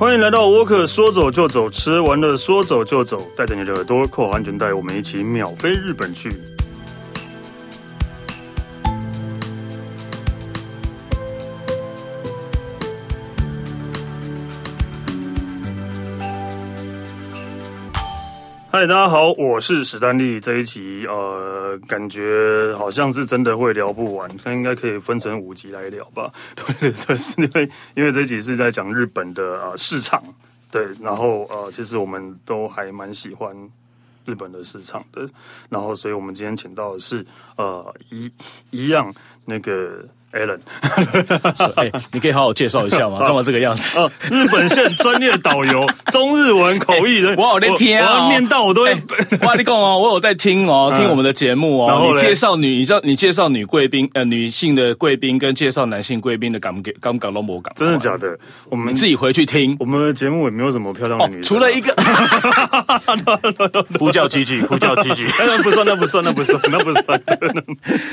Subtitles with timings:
[0.00, 6.30] 欢迎来到沃克，说走就走，吃完了说走就走，带着你的耳朵扣好安全带，我们一起秒飞日本去。
[18.80, 20.40] 嗨，大家好，我是史丹利。
[20.40, 26.32] 这一集呃，感觉好像是真的会聊不完，它应该可以分成五集来聊吧？
[26.56, 30.22] 对，对，是因为因为这一集是在讲日本的呃市场，
[30.70, 33.54] 对，然后呃，其实我们都还蛮喜欢
[34.24, 35.28] 日本的市场的，
[35.68, 37.22] 然后所以我们今天请到的是
[37.56, 38.32] 呃一
[38.70, 39.12] 一样
[39.44, 40.02] 那个。
[40.32, 40.60] Alan，
[41.74, 43.18] 哎，你可以好好介绍一下吗？
[43.26, 43.98] 干嘛这个样子？
[43.98, 48.92] 啊，日本线专业导游， 中日文口译的，我有在听啊，念到我都会。
[49.42, 52.12] 哇，你讲哦，我有在听哦，听我们的节目哦。
[52.12, 57.74] 你介绍女，你知道你介绍女贵宾，呃，女性的贵宾跟介绍男性贵宾的敢给敢不敢都没敢？
[57.76, 58.38] 真的假的？
[58.68, 59.76] 我们自己回去听。
[59.80, 61.92] 我们的节目也没有什么漂亮的女，除了一个
[63.98, 67.20] 呼叫机器，呼叫机器，那不算，那不算，那不算，那不算。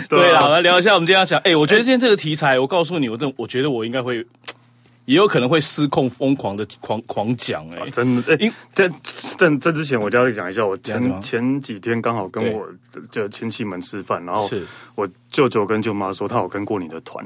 [0.09, 4.25] 对了，来聊一下，我们今天要讲，哎，我觉得今天这个题材，我告诉你，我这我觉得我应该会，
[5.05, 8.89] 也有可能会失控，疯狂的狂狂讲哎、欸，真的哎，在
[9.37, 12.67] 在在之前，我就要讲一下，我前前几天刚好跟我
[13.11, 14.49] 的亲戚们吃饭，然后
[14.95, 17.25] 我舅舅跟舅妈说，他有跟过你的团，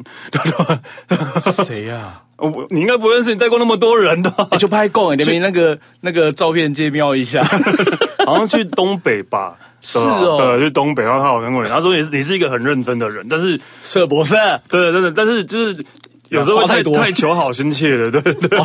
[1.53, 2.21] 谁呀？
[2.38, 7.43] 我你应该不认识，你带过那么多人的，就拍够你们那个那个照片介瞄一下，
[8.25, 9.57] 好像去东北吧。
[9.81, 14.35] 是哦，对，去东北，然后他好跟过你，他说你是你是一个很认真的人，但是是不是？
[14.69, 15.83] 对，真的，但是就是
[16.29, 18.59] 有时候太太求好心切了，对对。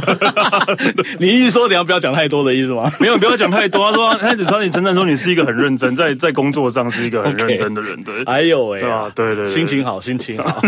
[1.19, 2.89] 你意思说你要不要讲太多的意思吗？
[3.01, 3.91] 没有，不要讲太多。
[3.91, 8.23] 他说他只朝你称赞说你是一个很认真，在在工作上是一个很认真的人，对。
[8.25, 8.81] 哎呦喂，
[9.15, 10.63] 对对，心情好，心情好。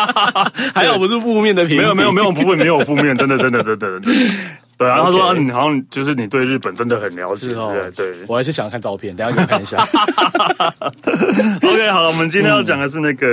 [0.74, 4.00] 还好不是负面的评论，没有没有没有不会没有负面，真的真的真的。
[4.82, 7.54] 对啊，他说你好像就是你对日本真的很了解，
[7.94, 8.12] 对。
[8.26, 9.78] 我还是想要看照片，等下给你看一下。
[11.62, 13.28] OK，好了，我们今天要讲的是那个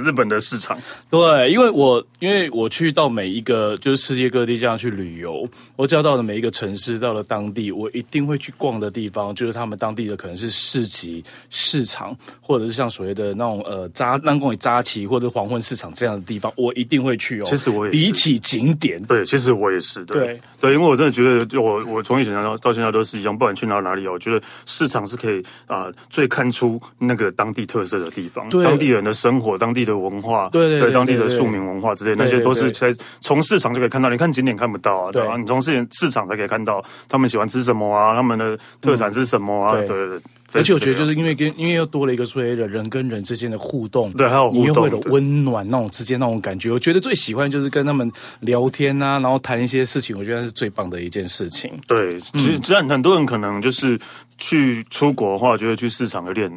[0.00, 0.78] 日本的市场。
[1.10, 17.44] 对，因为我因为我去到每一个就是世界各地这样去旅游，我只要到了每一个城市，到了当地，我一定会去逛的地方，就是他们当地的可能是市集、市场，或者是像所谓的那种呃扎南宫里扎旗或者黄昏市场这样的地方，我一定会去哦。
[17.46, 20.72] 其实我也比起景点，对，其实我也是，对对。
[20.72, 34.10] 因为我真的觉得，我我从以前到到现在都是一样，不管去哪哪里，我觉得市场是可以啊、呃，最看出那个当地特色的地方，对当地人的生活、当地的文化，对对，当地的庶民文化之类，那些都是在从市场就可以看到。
[34.10, 35.36] 你看景点看不到啊，对吧？
[35.36, 40.20] 你从市市场才可以看到他们喜欢吃什么啊，他们的特产是什么啊，对对对。
[40.52, 51.72] 而且我觉得，就是因为跟因为又多了一个所谓的人跟人之间的互动，对，还有互动的温暖那种之间那种感觉，我觉得最喜欢就是跟他们聊天啊，然后谈一些事情，我觉得是最棒的一件事情。
[51.86, 53.98] 对，其实虽然很多人可能就是
[54.38, 56.50] 去出国的话，就会去市场有点，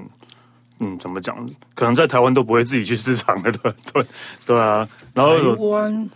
[0.80, 1.36] 嗯，怎么讲？
[1.74, 4.06] 可能在台湾都不会自己去市场的，对对
[4.46, 4.88] 对啊。
[5.14, 6.10] 然后台湾，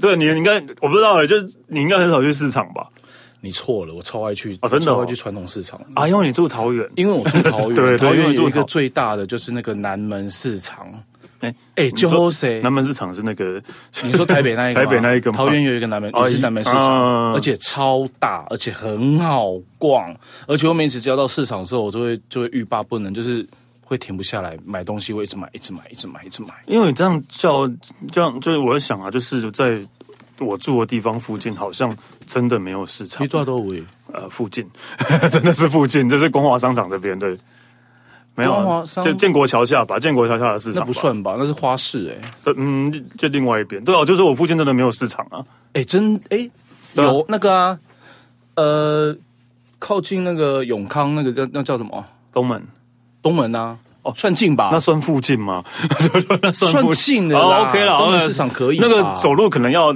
[0.00, 2.86] 对你应该我不知道哎，就是你应该很少去市场吧？
[3.44, 4.68] 你错了，我超爱去啊！
[4.68, 6.06] 真的，超爱去传统市场啊！
[6.06, 10.86] 因为你住桃园，因为我住桃园， 对，桃园有一个最大的就是那个南门市场。
[11.40, 13.60] 哎哎，就是南门市场是那个？
[14.04, 14.80] 你说台北那一个？
[14.80, 15.32] 台北那一个？
[15.32, 20.14] 桃园有一个南门，也是南门市场，而且超大，而且很好逛。
[20.46, 23.44] 而且我每次只要到市场的时候，我就会就会欲罢不能，就是
[23.80, 26.54] 会停不下来买东西，会一直买，一直买，一直买，一直买。
[26.66, 27.68] 因为你这样叫
[28.12, 29.80] 这样，就是我在想啊，就是在。
[30.42, 33.26] 我住的地方附近好像真的没有市场。
[33.28, 33.82] 多少位？
[34.12, 34.68] 呃，附近
[35.32, 37.38] 真的是附近，就是光华商场这边对。
[38.34, 41.36] 没有啊，建建国桥下吧，建国桥下的市场那不算吧？
[41.38, 42.54] 那是花市哎、欸。
[42.56, 43.84] 嗯，就另外一边。
[43.84, 45.44] 对啊，就是我附近真的没有市场啊。
[45.74, 46.50] 哎、欸，真哎、欸、
[46.94, 47.78] 有那个啊，
[48.54, 49.14] 呃，
[49.78, 52.02] 靠近那个永康那个叫那叫什么？
[52.32, 52.66] 东门，
[53.20, 53.76] 东门啊。
[54.02, 54.70] 哦，算近吧？
[54.72, 55.62] 那算附近吗？
[56.42, 57.66] 那算近的哦。
[57.68, 58.78] OK 了，东门市场可以。
[58.80, 59.94] 那个走路可能要。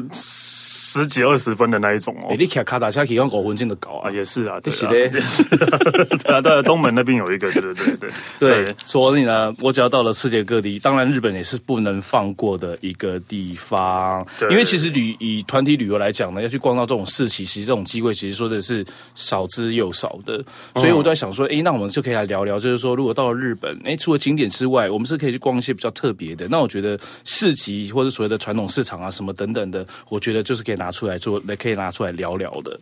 [0.97, 8.75] 十几二十分的那一种哦，你卡卡达下可以用狗魂进的搞啊，也是啊， 对啊，对啊，对，东门那边有一个，对对对对对。
[8.85, 14.27] 所以呢，我只要到了世界各地，当然日本也是不能放过的一个地方。
[14.49, 18.83] 因为其实旅以团体旅游来讲呢，要去逛到这种市集，其实这种机会其实说的是
[19.15, 20.43] 少之又少的。
[20.77, 26.49] 所以我都在想说，哎，那我们就可以来聊聊，就是说，如果到了日本，哎，除了景点之外，我们是可以去逛一些比较特别的。
[26.49, 30.86] 那我觉得市集或者所谓的传统市场啊，什么等等的，我觉得就是可以拿。
[30.87, 32.79] 拿出来做，那可以拿出来聊聊的。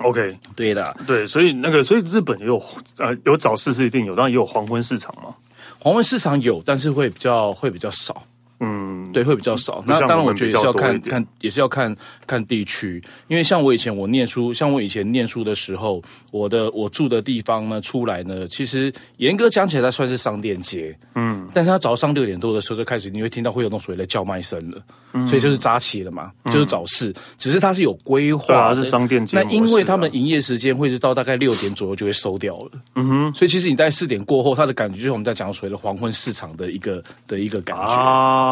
[0.00, 2.62] OK，对的，对，所以那个，所以日本也有
[2.98, 5.34] 呃有早市是一定有，当然也有黄昏市场嘛。
[5.78, 8.22] 黄昏市场有，但是会比较会比较少。
[8.60, 9.84] 嗯，对，会比较少。
[9.86, 11.94] 那当然，我觉得也是要看看，也是要看
[12.26, 13.02] 看地区。
[13.28, 20.96] 因为像我以前我念书，像我以前念书的时候，我的我住的地方呢，出来呢，其实严格讲起来，它算是商店街。
[21.14, 24.82] 嗯，但是它早上六点多的时候就开始，你会听到会有那种所谓的叫卖声了。
[25.12, 27.14] 嗯，所以就是扎起了嘛，就是早市。
[27.36, 29.36] 只是它是有规划，它是商店街。
[29.38, 32.70] 那因为他们营业时间会是到大概六点左右就会收掉了。
[32.94, 38.45] 嗯哼，所以其实你在四点过后，它的感觉就是我们在讲所谓的黄昏市场的一个的一个感觉啊。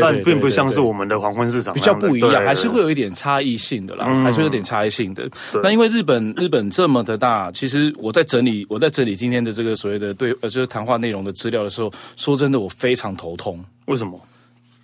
[0.00, 5.28] 但并不像是我们的黄昏市场，比较不一样，还是会有一点差异性的啦，还是有点差异性的。
[5.62, 13.64] 那因为日本日本这么的大，其实我在整理我在整理今天的这个所谓的对呃就是谈话内容的资料的时候，说真的我非常头痛。
[13.86, 14.20] 为什么？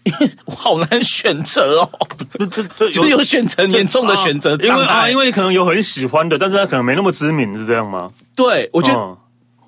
[0.46, 1.88] 我好难选择哦，
[2.50, 8.11] 这这就有选择严重的选择，因为啊，因为你可能有很喜欢的，但是他可能没那么知名，是这样吗？
[8.34, 9.21] 对，我觉得。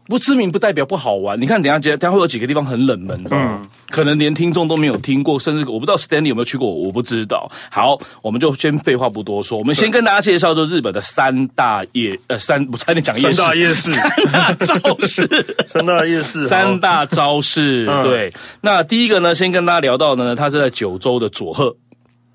[0.06, 1.40] 不知名不代表不好玩。
[1.40, 7.50] 你看，等下接，等下会有几个地方很冷门，嗯，可能连听众都没有听过，甚至我不知道 Stanley 有没有去过，我不知道。
[7.70, 17.86] 好，我们就先废话不多说，我们先跟大家介绍，就日本的三大夜，呃，三，我差点讲夜市，三大夜市， 三大招式， 三大夜市，三大招式。
[18.02, 21.76] 对，那第一个呢，先跟大家聊到呢，它是在九州的佐贺，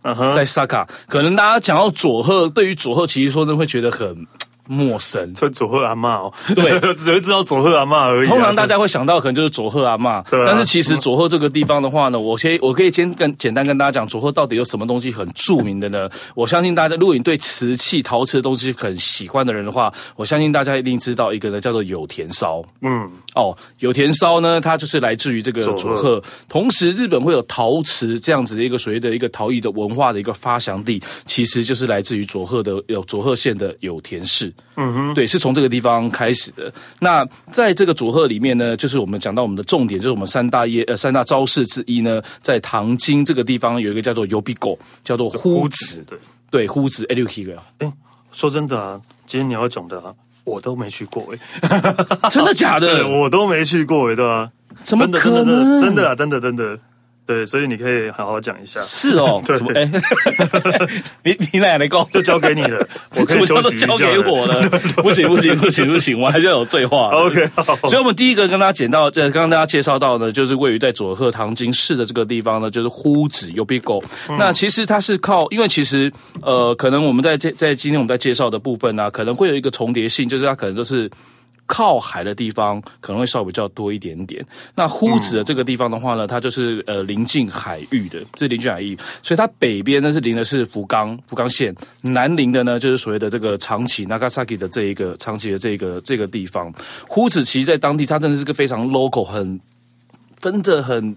[0.02, 4.26] 嗯哼，在 Saka，可能大家讲到佐贺，对于佐贺，其实说真的会觉得很。
[4.72, 8.28] 陌生，所以佐贺阿嬷哦，对， 只会知道佐贺阿嬷而已。
[8.28, 10.46] 通常大家会想到可能就是佐贺阿嬷，对。
[10.46, 16.08] 但是其实佐贺这个地方的话呢，我先我可以先跟简单跟大家讲，佐贺到底有什么东西很著名的呢？
[16.36, 22.64] 我相信大家，如果你对瓷器、陶瓷的东西很喜欢的人的话，我相信大家一定知道一个呢，叫做有田烧。
[22.82, 26.24] 嗯，哦，有田烧呢，它就是来自于这个佐贺。
[26.48, 34.54] 同时，日本会有陶瓷这样子的一个所谓的一个陶艺的文化的一个发祥地，其实就是来自于佐贺的有佐贺县的有田市。
[34.76, 36.72] 嗯哼，对，是从这个地方开始的。
[37.00, 46.20] 那在这个组合里面呢，就是我们讲到我们的重点，就是我们三大业呃三大招式之一呢，在唐津这个地方有一个叫做呼び子，叫做呼子，对
[46.52, 47.06] 对，呼子。
[47.10, 47.94] 哎，
[48.32, 50.14] 说真的啊，今天你要讲的啊，
[50.44, 53.08] 我都没去过哎，真的假的？
[53.10, 54.52] 我都没去过哎，对吧？
[54.84, 55.82] 怎么可能？
[55.82, 56.80] 真的啊，真的真的。
[57.30, 58.80] 对，所以你可以好好讲一下。
[58.80, 59.92] 是哦， 对， 哎，
[61.24, 62.84] 你你奶奶讲，就交给你了，
[63.16, 63.86] 我可以休息一下。
[63.86, 64.68] 交给我了，
[65.04, 67.10] 不行不行不行不行，我还是要有对话。
[67.10, 67.48] OK，
[67.84, 74.04] 所以我们第一个跟大家讲到，呃，刚刚大家介绍到呢，就是位于在佐贺唐津市的这个地方呢，就是呼子 Yobigo。
[74.40, 76.12] 那其实它是靠，因为其实
[76.42, 81.08] 呃，可能我们在这在今天我们在介绍的部分呢，可能会有一个重叠性，就是它可能就是。
[81.70, 84.44] 靠海的地方可能会稍微比较多一点点。
[84.74, 96.74] 那呼子的这个地方的话呢，它就是呃临近海域的，这是临近海域，所以它北边呢是临的是福冈福冈县，南临的呢就是所谓的这个长崎 Nagasaki 的这一个长崎的这个这个地方。
[97.08, 99.62] 呼子其实在当地它真的是个非常 local 很
[100.38, 101.16] 分着很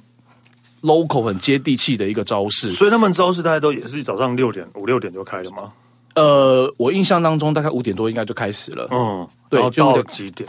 [0.83, 2.71] local 很接地气的一个招式。
[2.71, 5.73] 所以他们招式大概都也是早上六点五六点就开了吗？
[6.15, 8.87] 呃，我印象当中大概五点多应该就开始了。
[8.91, 9.27] 嗯。
[9.49, 10.49] 对，就到几点？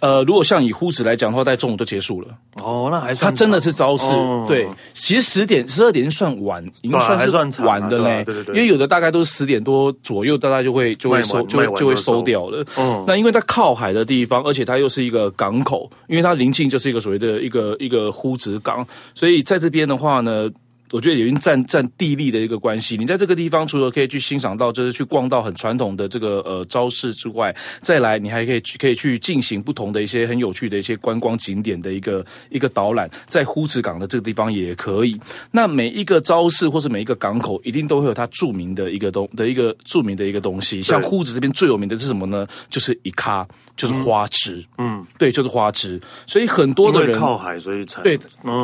[0.00, 2.28] 呃，如果像以呼子来讲的话，在中午就结束了。
[2.62, 3.30] 哦，那还算。
[3.32, 4.06] 它真的是招式。
[4.14, 8.22] 哦、对，其实十点、十二点算晚，应该算是晚的嘞。
[8.24, 8.54] 对对对。
[8.54, 12.64] 因为有的大概都是十点多左右，大家就会就会收，就就会收掉了。
[12.76, 13.02] 嗯。
[13.08, 20.48] 那因为它靠海的地方，而且它又是一个港口，因为它临近就是一个所谓的一个一个呼子港，所以在这边的话呢。
[20.92, 22.96] 我觉得已经占占地利的一个关系。
[22.96, 33.10] 你在这个地方，除了可以去欣赏到，就是去逛到很传统的这个呃招式之外，再来你还可以去可以去进行不同的一些很有趣的一些观光景点的一个一个导览。
[33.28, 35.18] 在呼子港的这个地方也可以。
[35.50, 40.80] 那每一个招式或是每一个港口，一定都会有它著名的一个东的一个著名的一个东西。
[40.80, 42.46] 像呼子这边最有名的是什么呢？
[42.68, 43.46] 就是一咖。
[43.78, 48.18] 就是花枝，嗯，对，就是花枝，所以很多的人靠海，所以才对，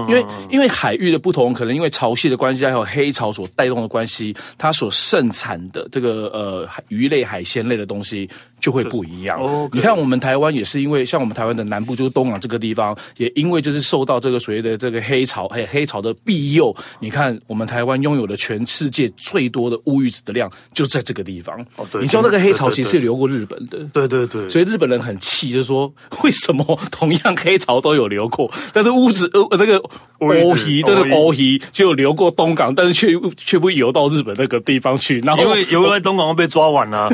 [0.09, 8.30] 因为因为海域的不同，可能因为潮游戏的关系，还有黑潮所带动的关系，它所盛产的这个呃鱼类、海鲜类的东西。
[8.64, 9.38] 就会不一样。
[9.38, 16.75] 就是 okay、你看，我们台湾也是因为，像我们台湾的南部就是东港这个地方，也因为就是受到这个所谓的这个黑潮，还有黑潮的庇佑。
[16.99, 21.61] 你看，我们台湾拥有了全世界最多的乌鱼子的量，就在这个地方。
[21.76, 22.00] 哦，对。
[22.00, 23.80] 你知道那个黑潮其实是流过日本的。
[23.92, 24.49] 对对对。
[24.49, 25.92] 所以日本人很气，就是说，
[26.23, 29.78] 为什么同样黑潮都有流过， 但是乌子呃那个
[30.21, 30.33] 乌
[30.66, 35.21] 鱼，就是乌鱼就流过东港，但是却却不游到日本那个地方去。
[35.21, 37.12] 然后因为游在东港会被抓完 了。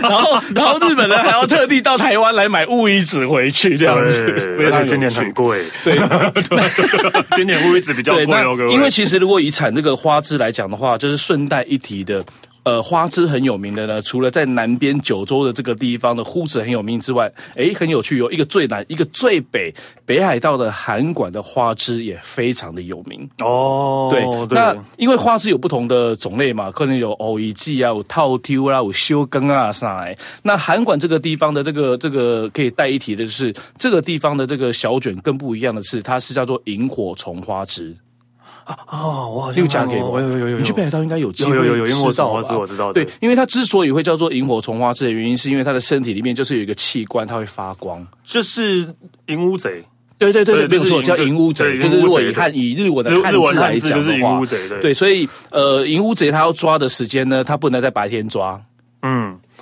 [0.00, 0.75] 然后然后。
[0.78, 5.62] 日本人还要特地到台湾来买乌鱼子回去，这样子，而且今年很贵。
[5.84, 5.98] 对，
[7.36, 8.56] 今年乌鱼子比较贵哦。
[8.70, 12.24] 因为其实如果以产这个花枝来讲的话，就是顺带一提的，
[12.66, 19.72] 呃花枝很有名的呢，除了在南边九州的这个地方的呼子很有名之外，哎，很有趣，有一个最南，一个最北
[20.04, 24.08] 北海道的函馆的花枝也非常的有名哦。
[24.10, 30.18] 对，对那因为花枝有不同的种类嘛，可能有偶一季啊，有套丢啊，有修根啊啥哎。
[30.42, 37.96] 那函馆这个地方的这个这个可以带一提的就是，这个地方的这个小卷更不一样的是，它是叫做萤火虫花枝。
[38.66, 42.92] 啊哦，我好像有讲给我，有有有有，你去北海道应该有机会有有有萤火虫花枝，我知道。
[42.92, 48.86] 对，因为它之所以会叫做萤火虫花枝的原因，是因为它的身体里面就是有一个器官，它会发光，就是
[49.26, 49.84] 银乌贼。
[50.18, 54.40] 对对对，没有错，叫银乌贼，就是如果以汉以日文的汉字来讲的话，
[54.80, 58.64] 对，所以呃，银乌贼它要抓的时间呢，它不能在白天抓，嗯。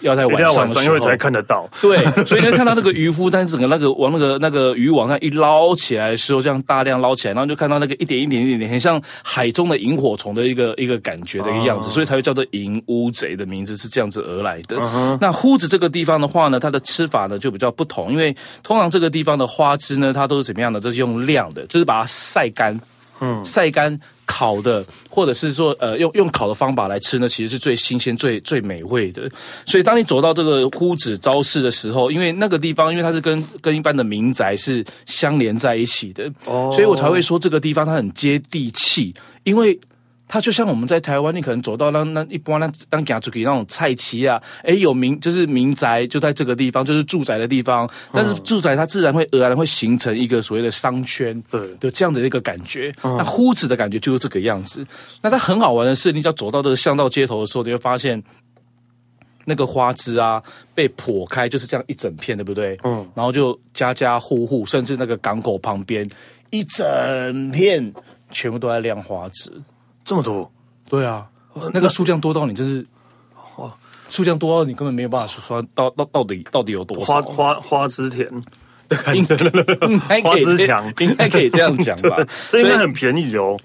[0.05, 1.69] 要在晚上的时候，因为才看得到。
[1.81, 14.77] 对，所以你看到那个渔夫，但是整个那个往那个那个渔网上一捞起来的时候，这样大量捞起来，然后就看到那个一点一点一点点，很像海中的萤火虫的一个 一个感觉的一个样子，所以才会叫做银乌贼的名字是这样子而来的。
[15.21, 20.81] 那呼子这个地方的话呢，它的吃法呢就比较不同，因为通常这个地方的花枝呢，它都是怎么样的？
[20.81, 22.79] 都是用晾的，就是把它晒干，
[23.21, 23.99] 嗯，晒干。
[24.26, 29.31] 烤的，或者是说，呃，用用烤的方法来吃呢，其实是最新鲜、最最美味的。
[29.64, 39.14] 所以，当你走到这个呼子昭市的时候，因为那个地方，因为它是跟跟一般的民宅是相连在一起的，哦，所以我才会说这个地方它很接地气，
[39.45, 39.78] 因为。
[40.26, 47.88] 它就像我们在台湾，你可能走到那那一般那当家出去那种菜市啊，哎，有民就是民宅就在这个地方，就是住宅的地方。
[48.11, 52.93] 但是住宅它自然会自然会形成一个所谓的商圈，对的这样的一个感觉。
[53.02, 54.85] 那呼子的感觉就是这个样子。
[55.21, 58.21] 那它很好玩的是，你只要走到这个巷道街头的时候，你会发现
[59.45, 60.43] 那个花枝啊
[60.75, 62.78] 被剖开，就是这样一整片，对不对？
[62.83, 63.07] 嗯。
[63.14, 66.04] 然后就家家户户，甚至那个港口旁边
[66.50, 67.93] 一整片，
[68.31, 69.52] 全部都在晾花枝。
[70.05, 70.51] 这么多，
[70.89, 71.27] 对啊，
[71.73, 72.85] 那个数量多到你就是，
[73.57, 73.73] 哇，
[74.09, 77.15] 数量多到你根本没有办法说到到到底到底有多少。
[77.15, 78.29] 花花花枝田，
[79.15, 79.37] 应该
[80.21, 82.17] 花枝墙，应该可以这样讲吧？
[82.51, 83.57] 这应该很便宜哦，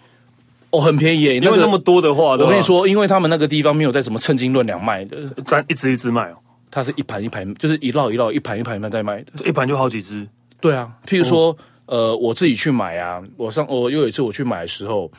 [0.69, 6.37] 哦，很便宜，因为那么多的话，我跟你说，因为他们那个地方没有在什么称斤论两卖的，但一只一只卖哦，
[6.71, 10.25] 它是一盘一盘，就是一绕一绕，一盘一盘一盘在卖的，一盘就好几只。
[10.61, 15.11] 对啊，譬如说，呃，我自己去买啊，我上我又有一次我去买的时候。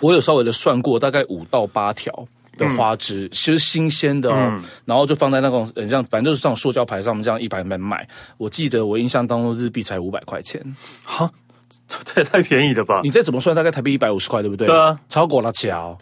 [0.00, 2.26] 我有稍微的算过，大概五到八条
[2.56, 8.06] 的花枝，其实、嗯、新鲜的哦，嗯、然后就放在那种很像，反正就是这种塑胶牌上面，这样一盘盘卖。
[8.38, 10.62] 我记得我印象当中日币才五百块钱，
[11.04, 11.30] 哈，
[12.04, 13.00] 这也太便宜了吧？
[13.04, 14.66] 你再怎么算，大概台币一百五十块，对不对？
[14.66, 15.96] 对啊，超过了桥，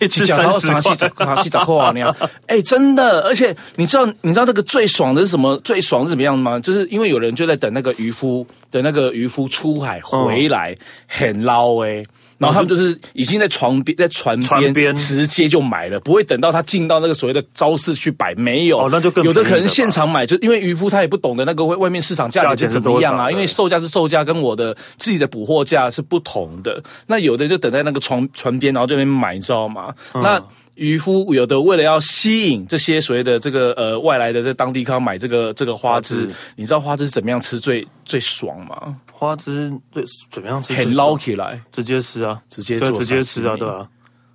[0.00, 0.66] 一只三十
[1.10, 2.14] 块，哈西杂货啊那样。
[2.46, 5.56] 哎、欸，真的，而且你知道，你知道那个最爽的是什么？
[5.58, 6.58] 最爽是怎么样吗？
[6.58, 12.04] 就是因为有人就在等那个渔夫的那个渔夫出海回来，嗯、很捞哎。
[12.38, 14.38] 然后他们就是已经在床边，在船
[14.72, 18.34] 边直接就买了，不会等到他进到那个所谓的朝市去摆。
[18.34, 26.82] 没有，哦，那就更有的可能现场买，就因为渔夫他也不懂得那个外外面市场价格是怎么样啊，因为售价是售价，跟我的自己的补货价是不同的。
[27.06, 29.94] 那有的就等在那个船船边，然后这边买，你知道吗？
[30.14, 30.42] 嗯、那。
[30.74, 38.96] 渔夫有的为了要吸引这些所谓的这个呃外来的这当地康买这个这个花枝，你知道花枝怎么样吃最最爽吗？
[39.12, 40.74] 花枝对怎么样吃？
[40.74, 43.88] 很捞起来，直接吃啊，直接做直接吃啊，对啊，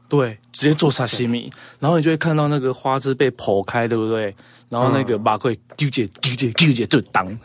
[0.08, 4.34] 对，直接做沙西米，然后你就会看到那个花枝被剖开，对不对？
[4.70, 7.26] 然后那个马贵丢姐丢姐丢姐就当。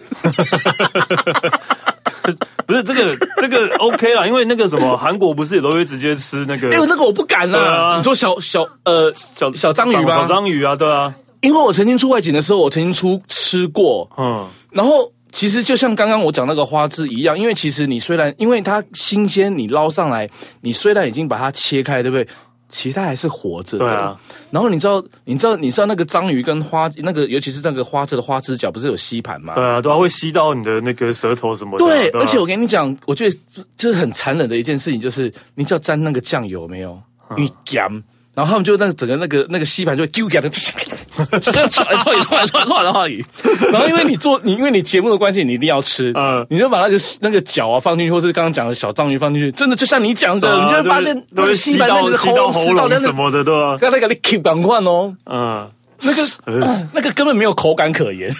[2.67, 6.71] 不是这个 这个 OK 啦，因为那个什么韩国不是也都会直接吃那个？
[6.71, 7.59] 哎呦，那个我不敢啦。
[7.61, 10.23] 啊、你说小小呃小小章鱼吗？
[10.23, 11.15] 小章鱼啊，对啊。
[11.41, 14.47] 因为我曾经出外景的时候，我曾经出吃过，嗯。
[14.71, 20.29] 然后其实就像刚刚我讲那个花枝一样，因为其实你虽然因为它新鲜，你捞上来，
[20.63, 22.27] 你虽然已经把它切开，对不对？
[22.75, 24.21] 其他还是活着的，对啊。
[24.51, 29.55] 然后你知道，你知道，你知道那个章鱼跟花那个，尤其是那个花枝的花枝角，不是有吸盘吗？
[29.55, 31.85] 对啊，都会吸到你的那个舌头什么的。
[31.85, 33.39] 对，对啊，而且我跟你讲，我觉得
[33.77, 37.01] 这是很残忍的一件事情，就是你知道沾那个酱油没有？
[37.37, 37.85] 你咸。
[37.89, 38.03] 嗯
[38.35, 40.49] 然后他们就那个整个那个那个吸盘就会丢给他，
[41.41, 43.25] 这样串来串去串来串串的话语。
[43.73, 53.77] 然后因为你做你因为你节目的关系，你一定要吃，嗯，你就把那个那个脚啊放进去，或是刚刚讲的小章鱼放进去，真的就像你讲的，你就会发现那个吸盘那个吸到喉咙什么的，对吧？
[53.81, 55.71] 刚才给你 keep 赶快哦，嗯。
[56.07, 58.31] 那个、 呃、那个根本没有口感可言，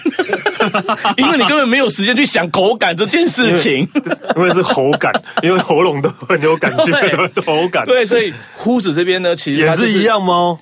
[1.17, 3.87] 因为你根本没有时间去想口感这件事情，
[4.35, 7.83] 因为是喉感， 因为喉咙都很有感觉，对喉感。
[7.87, 10.59] 对，所以呼子这边呢，其实、就是、也是一样吗？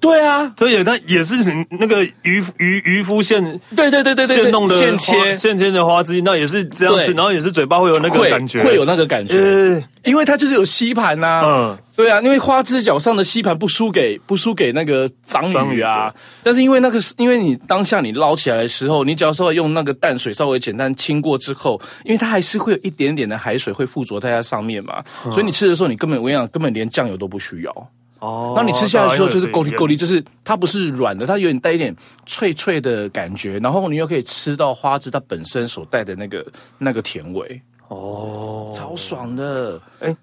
[0.00, 1.34] 对啊，所以它也是
[1.78, 3.42] 那个渔渔渔夫现
[3.74, 5.36] 对对对对对现弄的现切。
[5.36, 27.88] 现切的花枝，那也是这样吃，然后也是嘴巴会有那个感觉，会有那个感觉，呃、因为它就是有吸盘呐、啊，嗯，对啊，因为花枝脚上的吸盘不输给不输给那个章鱼啊，但是因为那个因为你当下你捞起来的时候，你只要稍微用那个淡水稍微简单清过之后，因为它还是会有一点点的海水会附着在它上面嘛，嗯、所以你吃的时候你根本我跟你讲根本连酱油都不需要。
[28.24, 36.44] 哦，那你吃下来的时候就是够力够力，就是它不是软的，它有点带一点脆脆的感觉，然后你又可以吃到花枝它本身所带的那个
[36.78, 39.78] 那个甜味，哦，超爽的。
[40.00, 40.16] 哎、欸，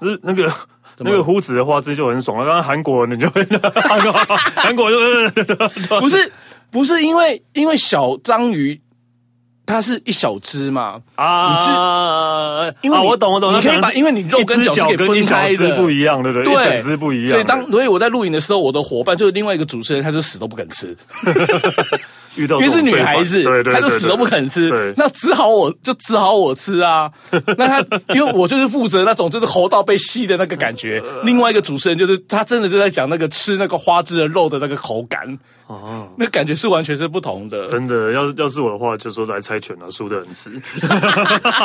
[0.00, 0.52] 是那个
[0.98, 2.44] 那个胡子的花枝就很爽了。
[2.44, 3.46] 刚刚韩国你就会，
[3.76, 4.96] 韩国就
[6.00, 6.32] 不是
[6.70, 8.80] 不是因为因为小章鱼。
[9.66, 16.52] 它是一小只嘛啊，因为、啊、我懂我懂，你可以把因为你肉跟脚是可以分开的，不一样，对不对？
[16.52, 17.30] 对，一整只不一样。
[17.30, 20.96] 所以当所以我在录影的时候，我的伙伴就是另外一个主持人，他就死都不肯吃。
[22.36, 27.08] 遇到因为是女孩子，对对，她就死都不肯吃，那只好我就只好我吃啊。
[27.56, 37.66] 那他因为我就是负责那种就是喉道被吸的那个感觉，另外一个主持人就是他真的就在讲那个吃那个花枝的肉的那个口感哦，那感觉是完全是不同的。
[37.68, 40.50] 真的，要是要是我的话，就说来猜拳了，输的很吃。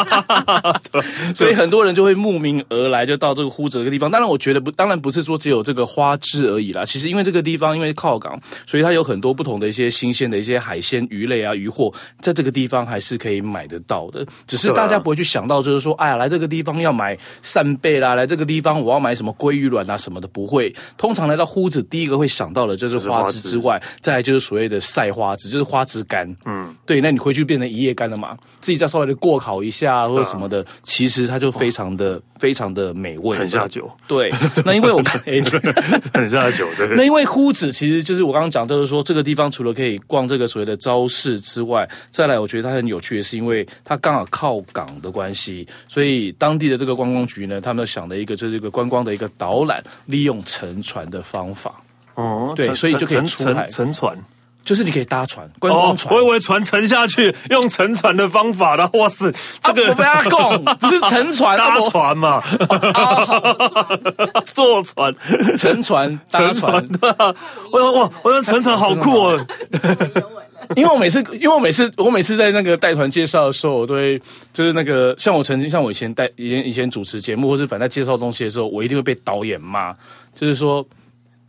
[1.35, 4.09] 所以很多人就会慕名而来，就到这个呼子这个地方。
[4.09, 6.85] 当然，我觉得不，当然不是说只有这个花枝而已啦。
[6.85, 10.59] 其实因为这个地方因为靠港，所以它有很多不同的一些新鲜的一些。
[10.59, 20.71] 海鲜、鱼类啊，鱼货在这个地方还是可以买得到的，只是大家不会去想到，就是说，哎呀，来这个地方要买扇贝啦，来这个地方我要买什么鲑鱼卵啊什么的，不会。
[20.97, 26.35] 通常来到呼子，第一个会想到的就是花枝之外，再来就是所谓的晒花枝，就是花枝干。
[26.45, 28.37] 嗯，对，那你回去变成一夜干了嘛？
[28.59, 33.89] 自己再稍微的过烤一下或者什么的，其实它就非常的、非常的美味，很下酒。
[34.07, 34.29] 对，
[34.65, 35.21] 那因为我看，
[36.13, 36.67] 很下酒。
[36.75, 40.49] 对，那因为呼子其实就是我刚刚讲，就是说这个地方除了可以逛这个。
[40.49, 51.79] 所谓的招式之外，再来，我觉得它很有趣的是，因为它刚好靠港的关系，所以当地的这个观光局呢，他们想的一个就是一个观光的一个导览，利用沉船的方法。
[52.19, 54.17] 哦，对，所以就可以出海沉船，
[54.65, 56.13] 就是你可以搭船，观光船。
[56.13, 62.43] 我以为船沉下去，用沉船的方法的，哇塞，这个不要讲， 不是沉船搭船嘛？
[64.53, 65.15] 坐船
[65.57, 67.33] 沉船搭船，对啊，
[67.71, 69.47] 我说哇，我说沉船好酷哦。
[70.75, 74.21] 因为我每次，因为我每次，我每次在那个带团介绍的时候，我都会
[74.53, 79.91] 就是那个像我曾经，像我以前带以前以前主持节目，或是反正介绍东西的时候，我一定会被导演骂。
[80.35, 80.85] 就是说，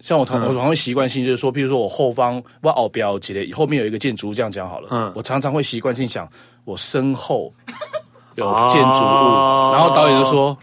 [0.00, 4.88] 像我常我常会习惯性就是说，譬如说我后方我奥标之类后面有一个建筑物，这样讲好了。
[4.90, 6.28] 嗯，我常常会习惯性想，
[6.64, 7.52] 我身后
[8.34, 10.56] 有建筑物，然后导演就说。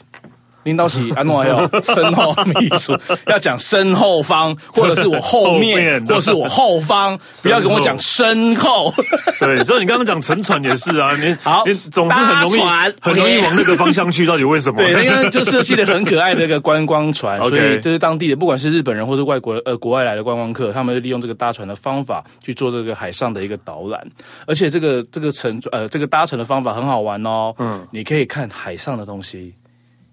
[0.67, 2.93] 领导喜安诺要身后秘书
[3.27, 8.93] 要讲身后方，或者是我后面， 或者是我后方，不要跟我讲身后。
[9.39, 12.60] 对，所以你刚刚讲沉船也是啊， 你好，你总是很容易
[12.99, 14.77] 很容易往那个方向去，到底为什么？
[14.77, 24.06] 对，因为就设计的很可爱的一个观光船，所以就是当地的，不管是日本人或者外国呃国外来的观光客，他们就利用这个搭船的方法去做这个海上的一个导览，
[24.45, 29.53] 而且这个这个沉呃这个搭船的方法很好玩哦，嗯，你可以看海上的东西。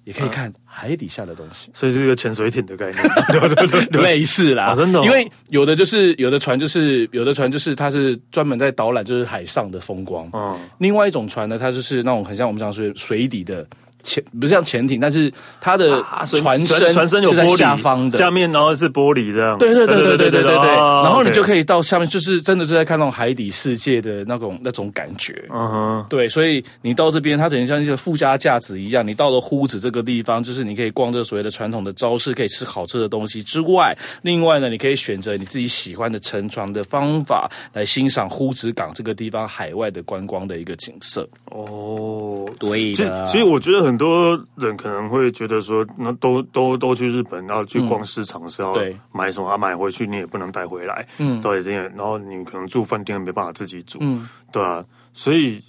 [0.04, 5.02] 也可以看海底下的东西，所以是一个潜水艇的概念， 对对对，类似啦，真的。
[5.04, 13.66] 因为有的就是有的船就是有的船就是它是专门在导览就是海上的风光，嗯，另外一种船呢，它就是那种很像我们讲说水底的。
[14.04, 19.58] 潜不是像潜艇，但是它的船身船身有玻璃下方的，下面然后是玻璃这样。
[19.58, 20.66] 对对对对对对对对。
[20.76, 25.42] 然后你就可以到下面，就是真的是在看那种海底世界的那种那种感觉。
[25.50, 26.06] 嗯哼。
[26.10, 29.06] 对，所以你到这边，它等于像一个附加价值一样。
[29.06, 41.26] 你到了呼子这个地方，就是你可以逛这所谓的传统的招式，可以吃好吃的东西之外，另外呢，你可以选择你自己喜欢的乘船的方法来欣赏呼子港这个地方海外的观光的一个景色。
[41.46, 43.26] 哦，对的。
[43.28, 43.93] 所以我觉得很。
[43.94, 48.74] 很多人可能会觉得说，那都都都去日本，然后去逛市场是要
[49.12, 49.48] 买什么？
[49.48, 55.62] 啊，买回去你也不能带回来，嗯，对，这样，然后你可能住饭店没办法自己煮，嗯，对啊，所以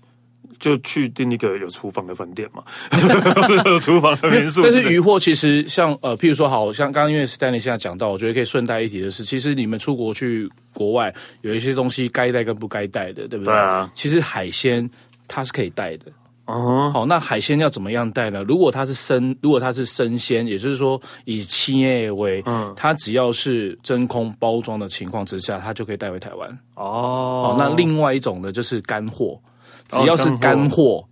[0.57, 2.63] 就去订一个有厨房的饭店嘛，
[3.65, 4.63] 有厨房的民宿。
[4.65, 13.53] 但是渔获其实像呃，譬如说，好像刚刚因为 Stanley 现在讲到，我觉得可以顺带一提的是，其实你们出国去国外，有一些东西该带跟不该带的，对不对？
[13.53, 14.89] 对啊，其实海鲜
[15.27, 16.05] 它是可以带的。
[16.45, 18.43] 哦，好，那海鲜要怎么样带呢？
[18.43, 26.49] 如果它是生，如果它是生鲜，也就是说以企业为，嗯，它只要是真空包装的情况之下，它就可以带回台湾。
[26.75, 29.39] 哦，好，那另外一种呢，就是干货，
[29.87, 31.03] 只要是干货，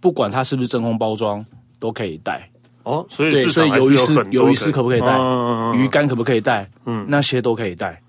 [0.00, 1.44] 不管它是不是真空包装，
[1.78, 2.48] 都可以带。
[2.84, 5.08] 哦，所以对，所以鱿鱼丝鱿鱼丝可不可以带？
[5.08, 6.66] 嗯、鱼干可不可以带？
[6.86, 8.00] 嗯，那些都可以带。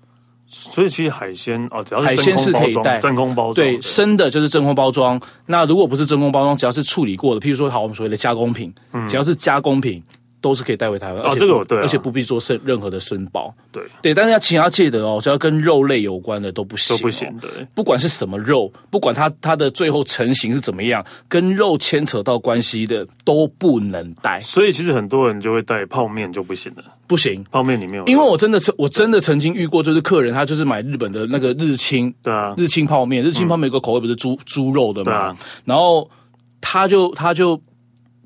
[0.50, 5.20] 所以其实海鲜哦，只要海鲜是可以带真空包装，对，生的就是真空包装。
[5.44, 10.02] 那如果不是真空包装，只要是处理过的，譬如说好，我们所谓的加工品，嗯、只要是加工品。
[10.40, 13.82] 都是可以带回台湾，哦，这个我对，而且不必做任任何的申报，对。
[14.00, 24.40] 对，但是要请他记得哦，只要跟肉类有关的都不行，都不行，对，不管是什么肉，不管它它的最后成型是怎么样，跟肉牵扯到关系的都不能带。
[24.40, 36.08] 所以其实很多人就会带泡面就不行了，不行，泡面里面有，因为我真的曾我真的曾经遇过，就是客人他就是买日本的那个日清，对啊，日清泡面，日清泡面有个口味不是猪猪肉的嘛，对啊，然后
[36.60, 37.60] 他就他就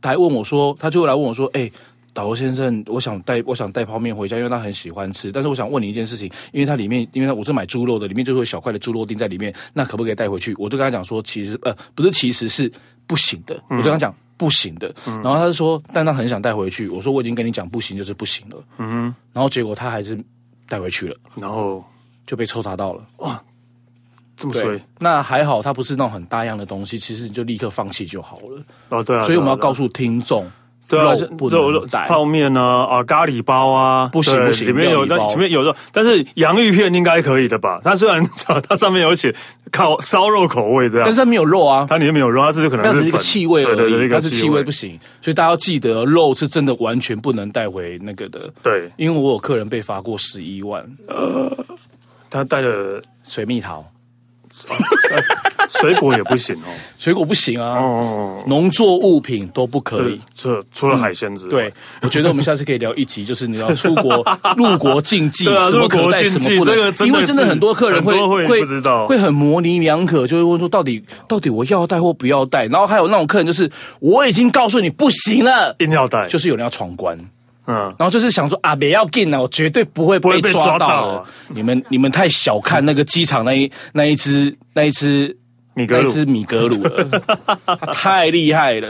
[0.03, 1.71] 来问我说，他就来问我说，哎。
[2.15, 5.33] 导游先生，我想带我想带泡面回家，因为他很喜欢吃。
[5.33, 10.55] 但是我想问你一件事情，因为它里面，因为我是买猪肉的，里面就会有小块的猪肉丁在里面，那可不可以带回去？
[10.59, 12.71] 我就跟他讲说，其实呃不是，其实是
[13.07, 13.55] 不行的。
[13.71, 16.87] 嗯、我就跟他讲不行的，嗯、然后他就说，但他很想带回去。
[16.89, 18.57] 我说我已经跟你讲不行就是不行了。
[18.77, 20.19] 嗯哼，然后结果他还是
[20.69, 21.83] 带回去了，然后
[22.27, 23.07] 就被抽查到了。
[23.19, 23.43] 哇，
[24.37, 24.79] 这么衰？
[24.99, 28.63] 那还好，他不是那种很大样的东西，其实你就立刻放弃就好了。
[28.91, 30.47] 哦，对啊，所以我们要告诉听众。
[30.93, 31.15] 对啊，
[31.49, 37.81] 肉泡面啊，啊咖喱包啊，不行不行，里面有那里面有肉，但是洋芋片应该可以的吧？
[37.83, 38.23] 它虽然
[38.69, 39.35] 它上面有写
[39.71, 48.51] 烤烧肉口味这样，但是它没有肉啊，它里面没有肉，它是可能是一个气味而已，对对对，它是气味不行，所以大家要记得，肉是真的完全不能带回那个的。
[48.63, 51.51] 对，因为我有客人被罚过十一万，呃，
[52.29, 53.83] 他带了水蜜桃。
[55.81, 64.25] 水果也不行哦，水果不行啊，哦，农作物品都不可以，这除了海鲜之外，对，我觉得我们下次可以聊一集，就是你要出国
[64.57, 68.15] 入国禁忌，什么可带，什么不能，因为真的很多客人会
[68.47, 77.19] 会不知道，会很模棱两可，就会问说到底到底我要带或不要带，然后还有那种客人就是我已经告诉你不行了，一定要带，就是有人要闯关。
[77.67, 80.87] 嗯，然后就是想说啊，不要紧啊，我绝对不会被抓到。
[80.87, 85.37] 啊、你们 你们太小看那个机场那一那一只那一只
[85.75, 87.23] 米格鲁，那一只米格鲁了，
[87.67, 88.89] 他 太厉害了，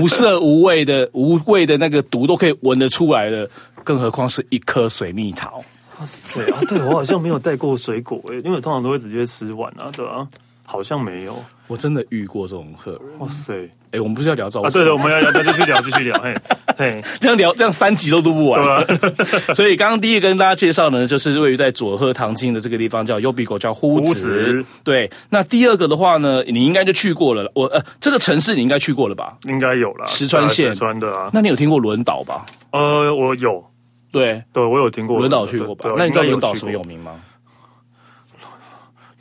[0.00, 3.48] 无色无味的无味的那个毒都可以闻得出来了，
[3.82, 5.62] 更何况是一颗水蜜桃。
[5.98, 10.26] 哇塞啊，对我好像没有带过水果诶， 因为通常都会直接吃完啊，对啊，
[10.64, 13.00] 好像没有，我真的遇过这种客人。
[13.18, 13.68] 哇塞。
[13.90, 14.66] 哎，我们不是要聊招式？
[14.68, 16.18] 啊，对的，我们要聊，继续聊，继续聊。
[16.18, 16.34] 嘿，
[16.82, 18.84] 嘿，这样聊，这样三集都录不完。
[19.54, 24.64] 所以刚刚第一个跟大家介绍呢，就是位于在佐贺唐津的这个地方，叫优比狗，叫呼子。
[24.82, 27.48] 对，那第二个的话呢，你应该就去过了。
[27.54, 29.36] 我呃，这个城市你应该去过了吧？
[29.44, 30.72] 应该有了，石川县。
[30.72, 31.30] 石川的啊。
[31.32, 32.44] 那你有听过轮岛吧？
[32.72, 33.64] 呃，我有。
[34.10, 35.88] 对，对我有听过轮岛去过吧？
[35.96, 37.12] 那你知道轮岛什么有名吗？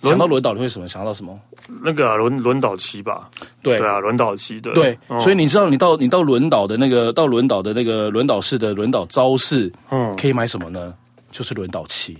[0.01, 0.87] 想到轮岛，你会什么？
[0.87, 1.39] 想到什么？
[1.83, 3.29] 那个轮轮岛期吧，
[3.61, 10.93] 对对啊，轮岛漆的，对，所以你知道，你到你到轮岛的那个到轮岛的那个轮岛市的轮岛招式，嗯，可以买什么呢？
[11.31, 12.17] 就是轮岛期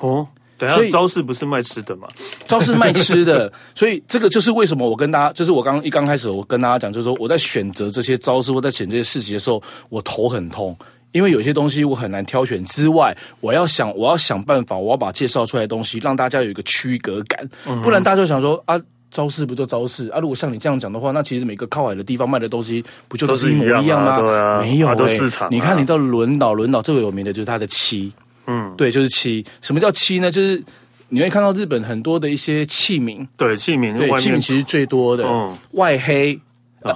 [0.00, 0.26] 哦。
[0.56, 2.08] 等下，招市不是卖吃的吗？
[2.44, 10.76] 招市卖吃的， 所以这个就是为什么我跟大家，就是我刚一刚开始我跟大家讲，就是说我在选择这些招式或在选这些事情的时候，我头很痛。
[11.18, 17.50] 因为有些东西我很难挑选之外，我要想，我要想办法，我要把介绍出来的东西让大家有一个区隔感，
[17.82, 20.20] 不然大家就想说啊，招式不就招式啊？
[20.20, 24.20] 如果像你这样讲的话，那其实每个靠海的地方卖的东西不就都是一模一样吗？
[24.20, 25.48] 对啊，没有欸，市场。
[25.50, 28.12] 你看你到轮岛，轮岛最有名的就是它的漆，
[28.46, 29.44] 嗯，对，就是漆。
[29.60, 30.30] 什么叫漆呢？
[30.30, 30.62] 就是
[31.08, 35.26] 你会看到日本很多的一些器皿，对，器皿，对，器皿其实最多的，
[35.72, 36.38] 外黑。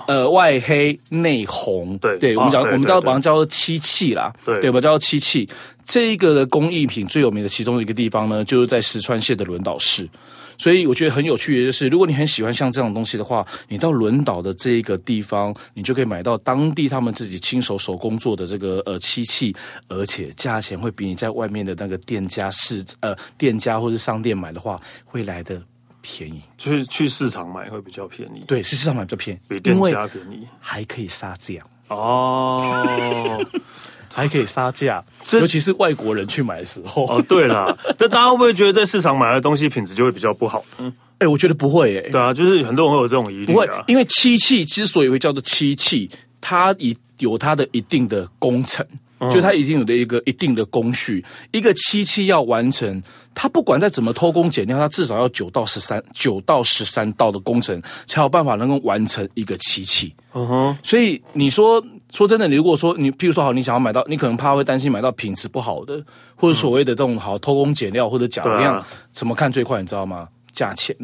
[0.06, 4.82] 呃，外黑内红，对，对我们讲，我们叫把它叫做漆器啦，对，我们？
[4.82, 5.48] 叫做漆器。
[5.84, 10.08] 这一个的工艺品最有名的其中一个地方呢，就是在石川县的轮岛市。
[10.58, 19.52] 所以我觉得很有趣的就是，如果你很喜欢像这种东西的话，你到轮岛的这一个地方，你就可以买到当地他们自己亲手手工做的这个呃漆器，
[19.88, 25.60] 而且价钱会比你在外面的那个店家市呃店家或是商店买的话会来的。
[26.02, 28.44] 便宜，就是去市场买会比较便宜。
[28.46, 33.40] 对，是市场买比较便宜，比店家便宜，还可以杀价哦，
[34.12, 37.06] 还可以杀价，尤其是外国人去买的时候。
[37.06, 40.64] 哦，对啦， 但大家会不会觉得在市场买的东西品质就会比较不好？
[40.78, 42.10] 嗯，哎，我觉得不会哎。
[42.10, 46.10] 对啊，就是很多人会有这种疑虑，不会，因为漆器之所以会叫做漆器，
[46.40, 48.86] 它一有它的一定的工程。
[49.32, 53.00] 就它一定有的一个一定的工序，一个漆器要完成，
[53.34, 60.14] 它不管再怎么偷工减料，他至少要九到十三九到十三道的工程，才有办法能够完成一个漆器。
[60.34, 66.04] 嗯哼，所以你说说真的，你如果说你，譬如说好，你想要买到，你可能怕会担心买到品质不好的，
[66.36, 69.80] 或者所谓的这种好偷工减料或者假的样，怎么看最快？
[69.80, 70.28] 你知道吗？
[70.52, 70.96] 价钱。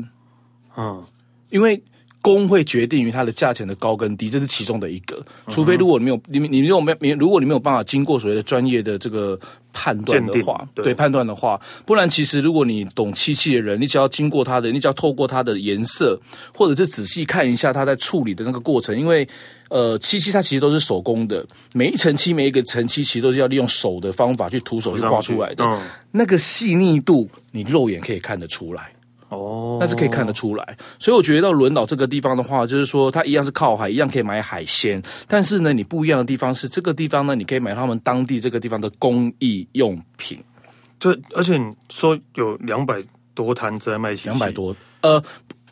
[0.76, 1.02] 嗯，
[1.50, 1.82] 因为。
[2.28, 5.24] 工会决定于它的价钱的高跟低，这是其中的一个。
[5.48, 9.38] 除非如果你没有你你如果没没如果你没有办法经过所谓的专业的这个
[9.72, 16.20] 判断的话，对，对判断的话，不然其实如果你懂漆器的人，你只要经过它的，你只要透过它的颜色，
[16.54, 19.26] 或者是仔细看一下它在处理的那个过程，因为
[19.70, 25.80] 呃漆器它其实都是手工的，每一层漆每一个层漆其实都是要利用手的方法去徒手去画出来的，嗯、
[26.12, 28.92] 那个细腻度你肉眼可以看得出来。
[29.28, 40.38] 哦，那是可以看得出来，所以我觉得到轮岛这个地方的话，就是说它一样是靠海，一样可以买海鲜，但是呢，你不一样的地方是这个地方呢，你可以买他们当地这个地方的工艺用品。
[40.98, 43.02] 对，而且你说有两百
[43.34, 45.22] 多摊在卖，两百多，呃。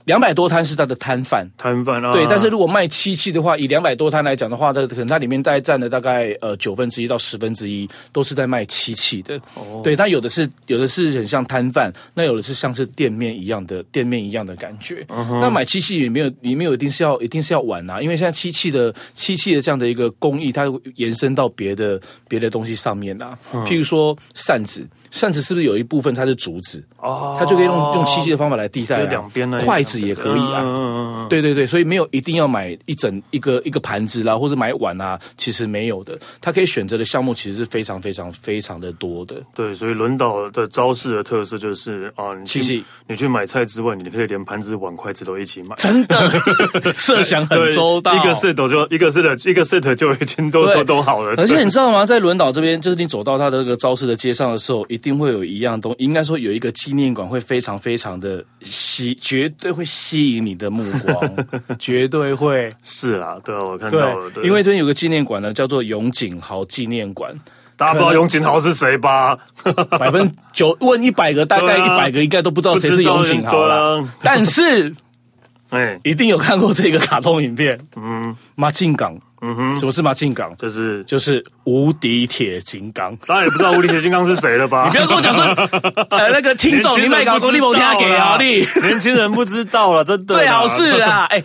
[0.07, 2.25] 两百多摊是他的摊贩，摊贩啊，对。
[2.31, 9.37] 但是如果卖漆器的话，以两百多摊来讲的话，它可能它里面大概占了大概呃九分之一到十分之一都是在卖漆器的。
[9.55, 15.05] 哦，对，它有的是有的是很像摊贩，那有的是像是店面一样的店面一样的感觉。
[15.09, 24.87] 嗯、那买漆器也没有，也没有一定是要一定是要玩啊，因为现在漆器的漆器的这样的一个工艺，它会延伸到别的别的东西上面啊，嗯、譬如说扇子。
[25.17, 26.85] 扇子是不是有一部分它是竹子？
[27.01, 29.07] 哦，它就可以用用漆器的方法来替代啊。
[29.09, 30.61] 两边呢，筷子也可以啊。
[30.63, 31.29] 嗯嗯嗯。
[31.31, 36.19] 对对对，所以没有一定要买一整一个一个盘子啦，或者买碗啊，其实没有的。
[36.41, 39.37] 它可以选择的项目其实是非常非常非常的多的。
[39.55, 45.75] 对，所以轮岛的招式的特色就是啊，漆器，你去买菜之外，你可以连盘子、碗、筷子都一起买。
[45.77, 46.31] 真的，
[46.99, 48.15] 设想很周到。
[48.15, 51.35] 一个 set 就一个 set 一个 set 就已经都都都好了。
[51.39, 52.05] 而且你知道吗？
[52.05, 55.17] 在轮岛这边，就是你走到它的这个招式的街上的时候，一定。
[55.17, 61.37] 一定会有一样东西，应该说有一个纪念馆会非常非常的吸，绝对会吸引你的目光，
[61.79, 62.69] 绝对会。
[62.83, 64.29] 是啊，对啊，我看到了。
[64.35, 67.33] 对，因为这边有个纪念馆呢，叫做永井豪纪念馆。
[67.77, 69.39] 大家不知道永井豪是谁吧？
[69.97, 74.01] 百分九问一百个，大概一百个应该都不知道谁是永井豪了。
[74.01, 74.93] 啊、但是，
[75.71, 77.79] 哎，一定有看过这个卡通影片。
[77.95, 79.17] 嗯，马进港。
[79.43, 80.51] 嗯哼，什么是马进港？
[80.57, 83.15] 就是就是无敌铁金刚。
[83.27, 84.87] 大家也不知道无敌铁金刚是谁了吧？
[84.89, 85.45] 你不要跟我讲说，
[86.11, 90.35] 呃，那个听众你卖搞过，你某天给啊，你年轻人不知道了，真的。
[90.35, 91.45] 最好是啊，哎，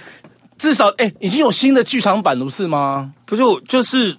[0.57, 3.11] 至少哎，已经有新的剧场版了，不是吗？
[3.25, 4.15] 不是，就是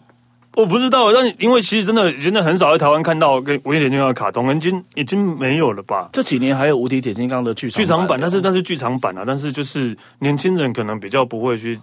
[0.54, 6.10] 我不知道，但因为其实真的真的很少在台湾看到跟无敌铁金刚的卡通，已经已经没有了吧？
[6.12, 11.80] 这几年还有无敌铁金刚的剧场剧场版，但是但是剧场版啊，但是就是年轻人可能比较不会去。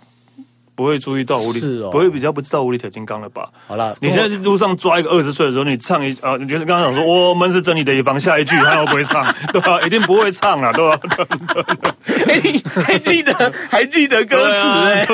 [0.79, 3.49] 不会注意到无理，是哦、不会比较不知道无理铁金刚了吧？
[3.67, 9.25] 好了，你现在路上抓一个二十岁的时候，你唱一啊，你觉得刚刚讲说我们是正义的一方，下一句他会不会唱？
[9.51, 9.81] 对吧？
[9.81, 10.97] 一定不会唱了，对吧？
[12.85, 15.05] 还记得还记得歌词哎？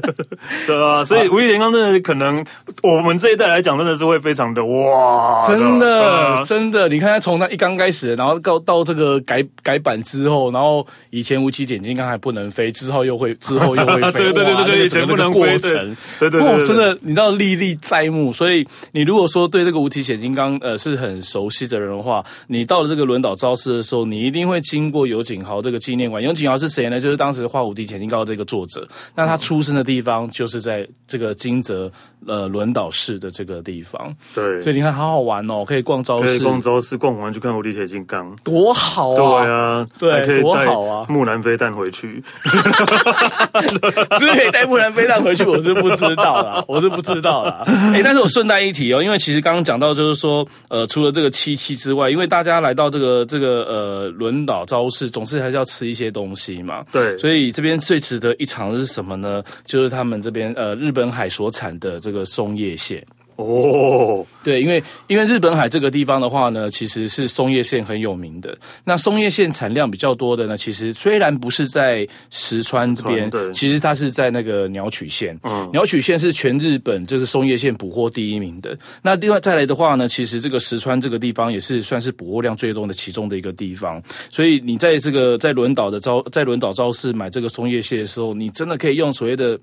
[0.66, 1.04] 对吧？
[1.04, 2.42] 所以无敌铁金刚真的可能
[2.82, 15.01] 我们这一代来讲，真的是会非常的哇，真的真的，你看他从他一刚开始，然后到到这个改改版之后，然后以前无敌铁金刚还不能飞，之后又会之后又会飞，对对对对对。
[15.06, 18.32] 这个过程，对对对，真的，你知道历历在目。
[18.32, 26.22] 所以，你如果说对这个无敌铁金刚呃是很熟悉的人的话，你到了这个轮岛招式的时候，你一定会经过尤景豪这个纪念馆。
[26.22, 27.00] 尤景豪是谁呢？
[27.00, 28.86] 就是当时画无敌铁金刚这个作者。
[29.14, 31.90] 那他出生的地方就是在这个金泽
[32.26, 34.14] 呃轮岛市的这个地方。
[34.34, 39.86] 对，所以你看，好好玩哦，可以逛招式，可以逛招式，逛完就看无敌铁金刚，多好啊！
[39.98, 41.06] 对啊，对，多好啊！
[41.08, 44.91] 木兰飞弹回去，是 不 是可以带木兰？
[44.92, 47.62] 飞弹回去，我是不知道啦， 我是不知道啦。
[47.66, 56.84] 哎、欸，但是我顺带一提哦，因为其实刚刚讲到，就是说，呃，除了这个七七之外，因为大家来到这个这个呃轮岛招式，总是还是要吃一些东西嘛。
[56.92, 59.42] 对，所以这边最值得一尝的是什么呢？
[59.64, 63.04] 就是他们这边呃日本海所产的这个松叶蟹。
[63.36, 68.56] 哦，对，因为因为日本海这个地方的话呢，其实是松叶县很有名的。
[68.84, 75.38] 那松叶县产量比较多的呢，其实虽然不是在石川这边，其实它是在那个鸟取县。
[75.44, 78.78] 嗯，鸟取县是全日本就是松叶县捕获第一名的。
[79.02, 84.02] 那另外再来的话呢，其实这个石川这个地方也是算是捕获量最多的其中的一个地方。
[84.28, 89.58] 所以你在这个在轮岛的招在轮岛招市买这个松叶蟹的时候，你真的可以用所谓的。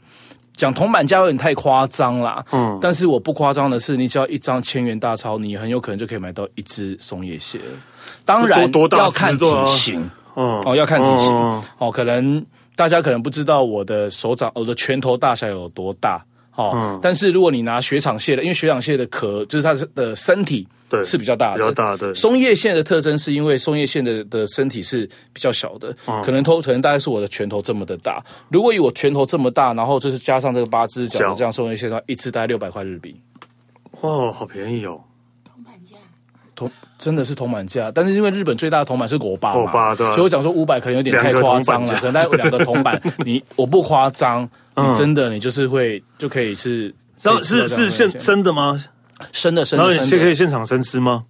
[0.59, 7.57] 讲铜板价有点太夸张啦，嗯，但是我不夸张的是，你只要一张千元大钞，你很有可能就可以买到一只松叶蟹。
[8.25, 10.01] 当然要看体型，
[10.35, 11.33] 嗯，哦，要看体型，
[11.77, 12.45] 哦，可能
[12.75, 16.21] 大家可能不知道我的手掌，我的拳头大小有多大，
[16.55, 20.67] 哦，但是如果你拿雪场蟹的，因为雪场蟹的壳就是它的身体。
[20.89, 22.13] 对，是比较大的，比较大的。
[22.15, 28.23] 松叶蟹的特征是因为松叶蟹的的身体是比较小的，嗯、可能头可能大概是我的拳头这么的大。
[28.49, 33.15] 如果以我拳头这么大，然后就是加上这个八只脚的这样松叶蟹的话，一只大概六百块日币。
[34.01, 35.01] 哇，好便宜哦！
[35.43, 35.97] 铜板价，
[36.55, 48.83] 铜真的是铜板价，但是因为日本最大的铜板是国八嘛，所以我讲说五百可能有点太夸张了，可能两个铜板， 你我不夸张，你真的你就是会就可以是，是是是现真的吗？
[49.31, 51.25] 生的生的，然后你可以现场生吃吗？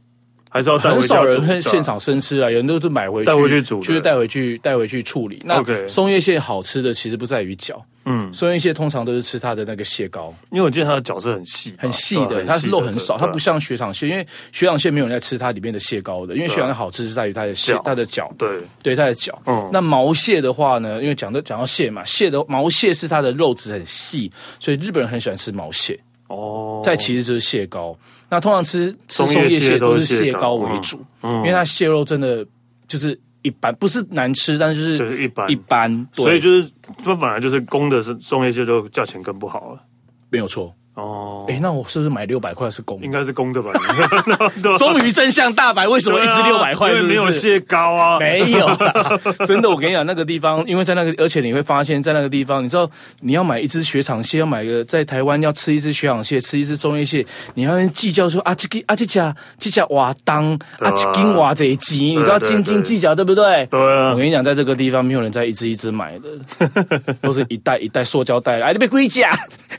[0.52, 1.02] 还是要带回去？
[1.02, 5.40] 很少人会现场生吃啊，有人都是买回去带回去煮，就是带回去带回去处理。
[5.46, 19.40] 那松叶蟹好吃的其实不在于脚，嗯，松叶蟹通常都是吃它的那个蟹膏，因为我记得它的脚是很细很细的，它是肉很少，它不像雪场蟹，因为雪场蟹没有人在吃它里面的蟹膏的，因为雪场蟹好吃是在于它的蟹，它的脚，对对，它的脚。
[19.46, 26.00] 嗯，那毛蟹的话呢，因为讲到讲到蟹嘛，蟹的毛蟹是它的肉质很细，所以日本人很喜欢吃毛蟹。
[26.30, 27.96] 哦，再其实就是蟹膏。
[28.30, 32.46] 那通常吃吃松叶蟹都是蟹膏为主，嗯，因为它蟹肉真的
[32.88, 35.50] 就是一般，不是难吃，但是就是一般。
[35.50, 36.70] 一般，所以就是
[37.04, 39.82] 它本来就是公的是松叶蟹，就价钱更不好了，
[40.30, 40.74] 没有错。
[41.00, 43.00] 哦，哎，那我是不是买六百块是公？
[43.02, 43.72] 应该是公的吧？
[44.78, 46.90] 终于真相大白，为什么一只六百块？
[46.90, 48.68] 因为没有蟹膏啊，没有。
[49.48, 52.90] 真的，我跟你讲，那个地方，因为在那个，而且你会发现在那个地方，你知道，
[53.22, 63.66] 你要买一只雪场蟹，要买个在台湾要吃一只雪场蟹，吃一只中叶蟹，你要计较说啊，这个啊这家这家瓦当啊这斤瓦这斤，你都要斤斤计较，对不对？
[63.68, 64.10] 对啊。
[64.12, 69.32] 我跟你讲，在这个地方没有人在一只一只买的，都是一袋一袋塑胶袋，哎，你别龟甲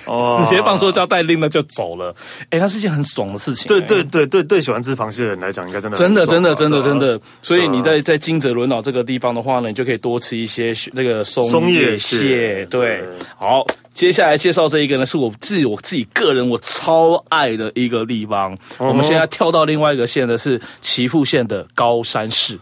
[0.06, 1.00] 哦，直接放塑胶。
[1.11, 2.14] 带拎了就走了，
[2.51, 3.66] 哎，那是一件很爽的事情。
[3.66, 7.20] 对对对对对，喜欢吃螃蟹的人来讲，应该真的真的真的真的真的。
[7.42, 12.64] 所以你在在金泽轮岛这个地方的话呢，你就可以多吃一些那个松叶蟹。
[12.66, 13.03] 对，
[13.37, 18.57] 好，接下来介绍这一个呢，是我自己我自己个人我超爱的一个地方。
[18.79, 22.57] 我们现在跳到另外一个县呢是岐阜县的高山市。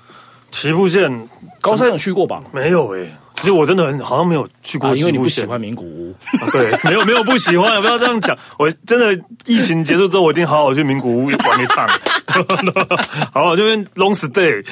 [0.50, 1.28] 岐阜县
[1.60, 2.42] 高山有去过吧？
[2.52, 3.06] 没有哎。
[3.40, 6.12] 其实我真的很好像没有去过，因为你不喜欢名古屋。
[6.50, 8.36] 对，没有 没有不喜欢，不要这样讲。
[8.58, 11.88] 我真的疫情结束之后，我一定好好去名古屋玩一趟。
[13.32, 14.64] 好，好，这边 long stay。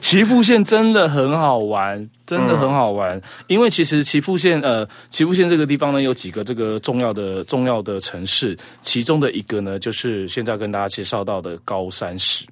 [0.00, 3.20] 岐阜县真的很好玩，真的很好玩。
[3.46, 12.46] 因为其实岐阜县呃，岐阜县这个地方呢，有几个这个重要的重要的城市，其中的一个呢，就是现在跟大家介绍到的高山市。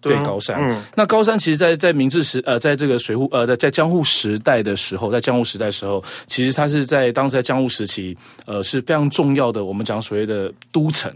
[0.00, 9.64] 对高山，嗯、那高山其实在，在在明治时，呃，在这个水户，呃，在在江户时代的时候，在江户时代的时候，其实它是在当时在江户时期，呃，是非常重要的。
[9.64, 11.12] 我们讲所谓的都城，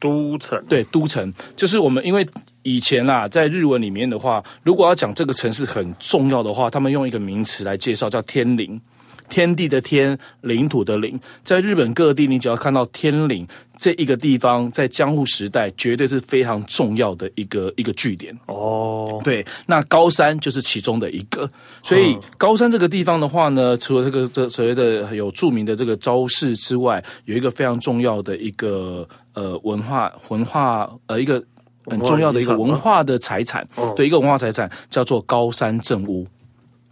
[0.00, 2.26] 都城，对，都城，就是我们因为
[2.62, 8.80] 以前啦，在日文里面的话，如果要讲这个城市很重要的话，他们用一个名词来介绍，叫天领。
[9.28, 18.36] 天地的天，领土的领，在日本各地，你只要看到天领这一个地方，在江户时代绝对是非常重要的一个一个据点。
[18.46, 19.20] 哦。
[19.24, 21.50] 对，那高山就是其中的一个，
[21.82, 31.42] 所以高山这个地方的话呢，除了这个这所谓的有著名的这个招式之外，有一个非常重要的一个呃文化文化呃一个
[31.86, 36.26] 很重要的一个文化的财产，对，一个文化财产叫做高山正屋。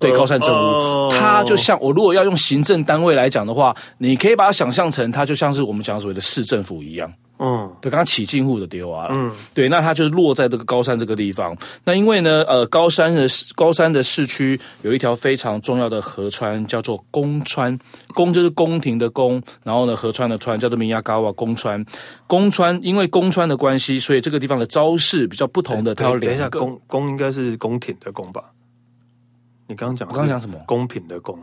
[0.03, 7.11] 对，高山正屋，它就像我如果要用行政单位来讲的话，你可以把它想象成它就像是我们讲所谓的市政府一样。
[7.45, 11.57] 嗯，对，刚刚起进户的丢啊，嗯，对，那它就是落在这个高山这个地方。
[11.83, 17.77] 那因为呢，呃，高山的高山的市区有一条非常重要的河川，叫做宫川。
[18.15, 21.85] 宫就是宫廷的宫，然后呢，河川的川叫做明亚嘎瓦宫川。
[22.29, 25.97] 宫川因为宫川的关系，所以这个地方的招式比较不同的。
[25.97, 28.45] 它有两个宫，宫应该是宫廷的宫吧？
[29.67, 30.59] 你刚刚讲，我刚刚讲什么？
[30.67, 31.39] 公平的公，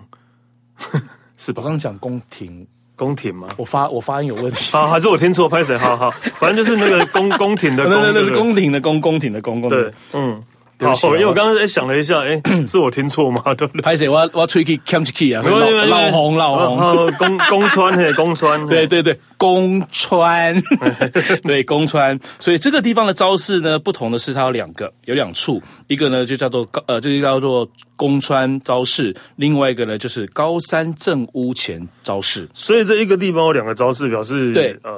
[1.37, 1.61] 是吧？
[1.61, 3.49] 我刚刚讲宫廷，宫廷吗？
[3.57, 4.87] 我发我发音有问题好？
[4.89, 5.47] 还是我听错？
[5.49, 5.77] 拍谁？
[5.77, 10.43] 好好，反正就是那个宫宫廷的宫，那那是宫廷的宫，宫廷的宫，对，嗯。
[10.79, 13.41] 好，因为我刚刚在想了一下，哎， 是我听错吗？
[13.55, 13.81] 对不对？
[13.81, 14.07] 拍谁？
[14.07, 15.41] 我我吹气 catch key 啊！
[15.43, 20.55] 老红老红，宫宫川嘿， 宫川，对 对对，宫川，
[21.43, 22.17] 对宫川。
[22.39, 32.47] 所以这个地方的招式呢，不同的是它有两个，有两处，一个呢就叫做高呃，就叫做宫川招式，另外一个呢就是高山正屋前招式。
[32.53, 34.91] 所以这一个地方有两个招式，表示对呃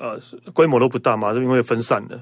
[0.00, 0.20] 呃
[0.52, 2.20] 规模都不大嘛，是因为分散的。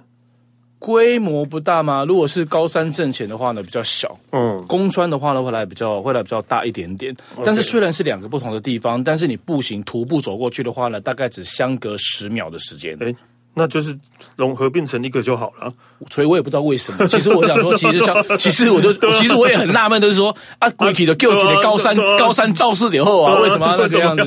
[0.82, 2.04] 规模不大吗？
[2.04, 4.18] 如果是高山挣钱的话呢，比较小。
[4.32, 7.16] 嗯，宫川的话呢，会来比较会来比较大一点点。
[7.44, 12.96] 但是虽然是两个不同的地方，但是你步行徒步走过去的话呢，大概只相隔十秒的时间。
[12.98, 13.14] 诶
[13.54, 13.96] 那就是
[14.34, 15.72] 融合变成一个就好了，
[16.10, 17.06] 所以我也不知道为什么。
[17.08, 24.24] 其实我想说，其实像，其实我就，其实我也很纳闷，就是说啊，鬼体的 Q 体的高山高山造势以后啊，为什么要那这样子？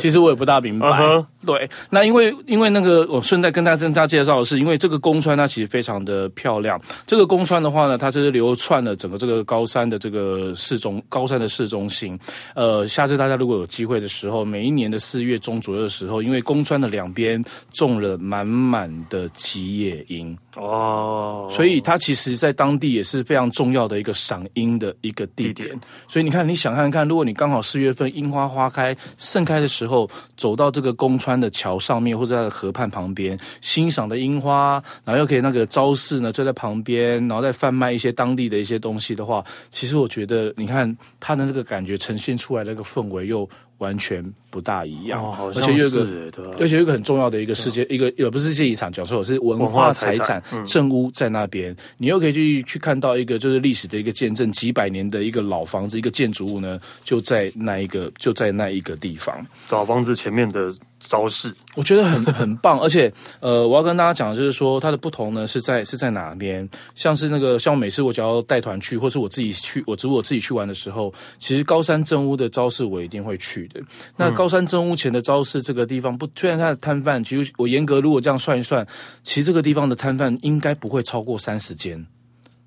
[0.00, 1.24] 其实我也不大明白。
[1.46, 6.80] 对，那因为因为那个，我顺带跟大家跟大家介绍的是，因为这个宫川它其实非常的漂亮。
[7.06, 12.18] 这个宫川的话呢，它是流窜了整个这个高山的这个市中高山的市中心。
[12.54, 17.40] 呃，下次大家如果有机会的时候，每一年的四月中左右的时候，因为宫川的两边
[17.72, 18.44] 种了满。
[18.56, 21.15] 满的吉野樱哦，
[21.50, 25.78] 所以它其实在当地也是非常重要的一个赏樱的一个地点。
[26.08, 43.48] 所以你看，你想看看，如果你刚好四月份樱花花开盛开的时候，走到这个宫川的桥上面，或者在河畔旁边欣赏的樱花，然后又可以那个招式呢，就在旁边，然后再贩卖一些当地的一些东西的话，其实我觉得，你看它的这个感觉呈现出来的那个氛围又
[43.78, 44.24] 完全
[44.56, 73.82] 不大一样，哦、而且有一个，对而且有一个很重要的一个世界，一个也不是世界遗产，讲说我是文化财产镇屋在那边，嗯、你又可以去去看到一个就是历史的一个见证，几百年的一个老房子，一个建筑物呢，就在那一个就在那一个地方，老房子前面的招式，我觉得很 很棒，而且呃，我要跟大家讲的就是说它的不同呢是在是在哪边，像是那个像每次我只要带团去，或是我自己去，我只我自己去玩的时候，其实高山正屋的招式我一定会去的，
[74.16, 74.45] 那高。
[74.46, 78.86] 高山正屋前的朝市这个地方不，虽然它的摊贩，其实我严格如果这样算一算，
[79.24, 82.06] 其实这个地方的摊贩应该不会超过三十间。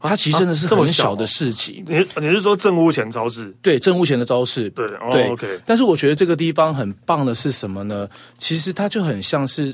[0.02, 1.82] 它其实真的是很小的市集。
[1.88, 3.56] 你你是说正屋前超市？
[3.62, 4.70] 对，正屋前的超市。
[4.72, 5.60] 对，哦、对，OK。
[5.66, 8.10] 但是我觉得这个地方很棒的是什么呢？
[8.38, 9.74] 其实它就很像是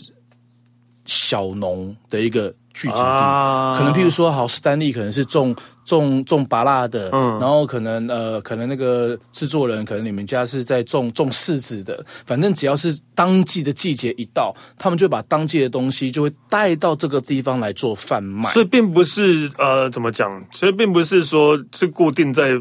[1.06, 5.56] 小农的一个聚集地，啊、可能譬如说，好，斯丹利可能是种。
[5.86, 18.50] 种种拔辣的，嗯，然后可能呃，可能那个制作人，可能你们家是在种种柿子的，反正只要是当季的季节一到，他们就把当季的东西就会带到这个地方来做贩卖。
[18.50, 20.44] 所以并不是呃，怎么讲？
[20.52, 22.60] 所以并不是说是固定在。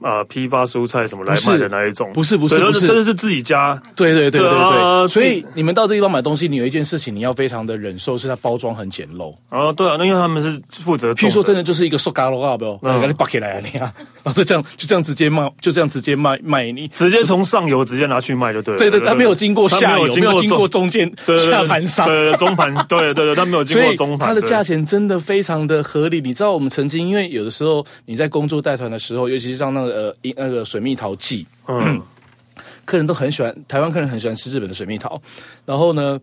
[0.00, 2.12] 啊，批发蔬菜什么来卖的那一种？
[2.12, 3.80] 不是不是不是，真的是自己家。
[3.94, 5.08] 对对对对对。
[5.08, 9.34] 所以你们到这地方买东西，你有一件事情你要非常的忍受，是它包装很简陋。
[9.48, 11.14] 啊，对啊，那因为他们是负责。
[11.14, 13.92] 据说真的就是一个塑胶的话，不要，那你拔起来啊，你啊，
[14.22, 18.78] 然后就这样就这样直接卖，就这样直接卖卖你，直接从上游直接拿去卖就对了。
[18.78, 21.10] 对对，他没有经过下游，没有经过中间
[21.50, 24.28] 下盘商，对中盘，对对对，他没有经过中盘。
[24.28, 26.20] 它的价钱真的非常的合理。
[26.20, 30.64] 你知道我们曾经，因为有的时候你在工作带团的时候，尤其是像那个呃那个。
[30.64, 32.02] 水蜜桃季，嗯，
[32.84, 35.20] 客人都很喜欢，台湾客人很喜欢吃日本的水蜜桃。
[35.64, 36.20] 然后呢，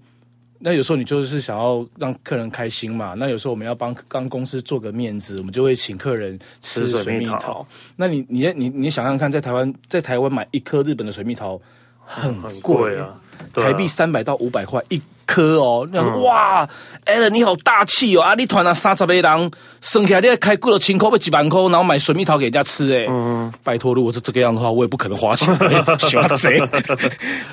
[0.59, 3.13] 那有时候你就是想要让客人开心嘛。
[3.13, 7.35] 那有时候我们要帮帮公司做个面子，我们就会请客人吃水蜜桃。
[7.37, 11.59] 蜜桃，那你你你你想想看，在台湾在台湾买一颗日本的水蜜桃
[12.05, 13.19] 很贵啊，
[13.53, 15.01] 台币三百到五百块一。
[15.25, 16.67] 颗哦，你说哇
[17.05, 18.21] ，Allen 你好大气哦！
[18.21, 25.55] 啊，你团啊三十个人，剩下来你还开过了千块，不几万块，然后买水蜜桃给人家吃哎，嗯，拜托，如果是这个样的话，我也不可能花钱，
[25.97, 26.59] 耍贼。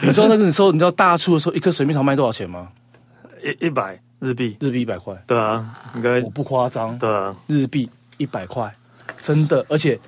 [0.03, 2.69] 你知道那个时候，你知道大促的时候，一颗水蜜桃卖多少钱吗？
[3.43, 5.15] 一一百日币，日币一百块。
[5.29, 6.99] 对啊，应该我不夸张。
[6.99, 8.71] 对啊，日币一百块，
[9.21, 9.99] 真的，而且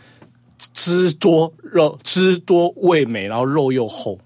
[0.74, 4.18] 汁多肉，汁多味美，然后肉又厚，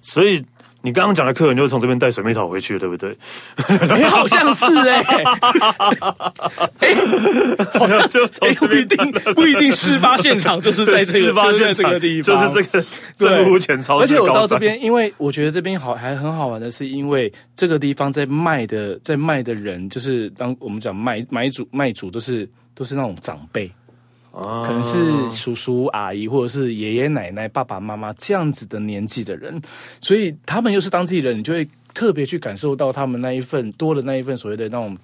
[0.00, 0.42] 所以。
[0.86, 3.18] 你刚刚讲的客人就是从这边带水蜜桃回去的，对不对？
[3.98, 5.24] 你好像是哎、欸，
[6.78, 6.94] 哎、欸，
[7.76, 12.86] 好像就从不一定不一定事发现场就是在这个事发现场的地方，就是这个
[13.18, 14.04] 镇屋前超市。
[14.04, 23.68] 而且我到这边，因为我觉得这边好还很好玩的是，因为这个地方在卖的在卖的人，就是当我们讲卖买主卖主都是都是那种长辈。
[24.36, 29.58] 可能是叔叔阿姨，或者是爷爷奶奶、爸爸妈妈这样子的年纪的人，
[29.98, 34.94] 所以他们又是当地人，你就会特别去感受到他们那一份多的那一份所谓的那种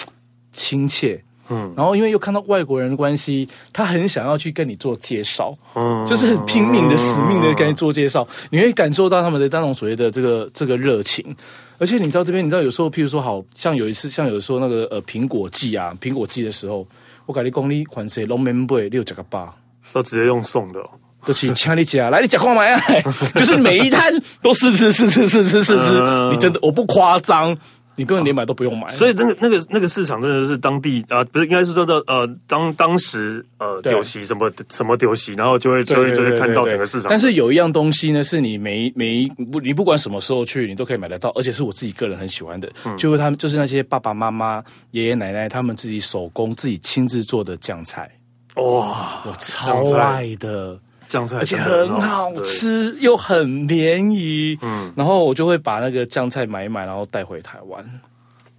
[0.53, 1.19] 亲切。
[1.49, 11.35] 嗯，然后因为又看到外国人的关系，他很想要去跟你做介绍，嗯，就是很拼命的、死命的跟你做介绍，你会感受到他们的那种所谓的这个这个热情。
[11.79, 16.87] 而且你到这边，你知道有时候，譬如说，好像有一次，像有时候那个呃苹果季啊，苹果季的时候。
[17.27, 19.55] 我跟你讲，你款式拢免买，你有食个饱，
[19.93, 20.91] 都直接用送的，哦，
[21.25, 22.81] 都是请你吃， 来你吃看买啊！
[23.35, 25.93] 就是每一摊都试吃试吃试吃试吃，
[26.33, 27.57] 你真的我不夸张。
[27.95, 37.11] 你根本连买都不用买，所以那个那个那个市场真的是当地啊，不是应该是说的呃，当当时呃丢席什么什么丢席，然后就会就会就会看到整个市场。
[37.11, 48.11] 但是有一样东西呢，是你每每一不你不管什么时候去，你都可以买得到，而且是我自己个人很喜欢的，就是他们就是那些爸爸妈妈、爷爷奶奶他们自己手工自己亲自做的酱菜，
[48.55, 50.79] 哇，我超爱的。
[51.13, 57.85] 酱菜，而且很好吃又很便宜，嗯，然后我就会把那个酱菜买一买，然后带回台湾。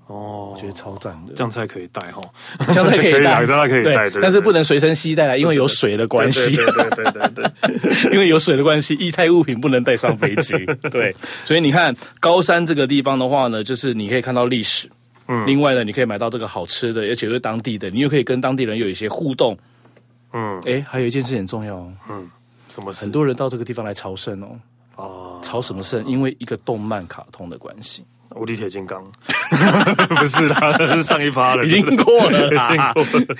[0.05, 1.33] 哦，我觉得超赞的。
[1.33, 2.21] 酱菜可以带哈，
[2.71, 6.55] 酱菜可以带， 酱菜可以带，但是不能随身携带来，因为有水的关系。
[6.55, 10.53] 对对对对对， 因为有水的关系，液态物品不能带上飞机。
[10.91, 14.87] 对，所以你看高山这个地方的话呢，就是你可以看到历史，
[15.27, 19.57] 嗯，另外呢，你可以买到这个好吃的，而且是当地的，你又可以跟当地人有一些互动。
[20.33, 21.75] 嗯，哎，还有一件事很重要，
[22.09, 22.29] 嗯。
[22.73, 24.59] 什么很多人到这个地方来朝圣哦，
[24.95, 26.03] 哦，朝什么圣？
[26.07, 28.03] 因为一个动漫卡通的关系，
[28.35, 29.03] 无敌铁金刚，
[30.17, 32.91] 不是啦，是上一趴了，已经过了啦。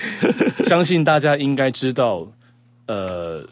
[0.66, 2.28] 相信大家应该知道，
[2.86, 3.44] 呃。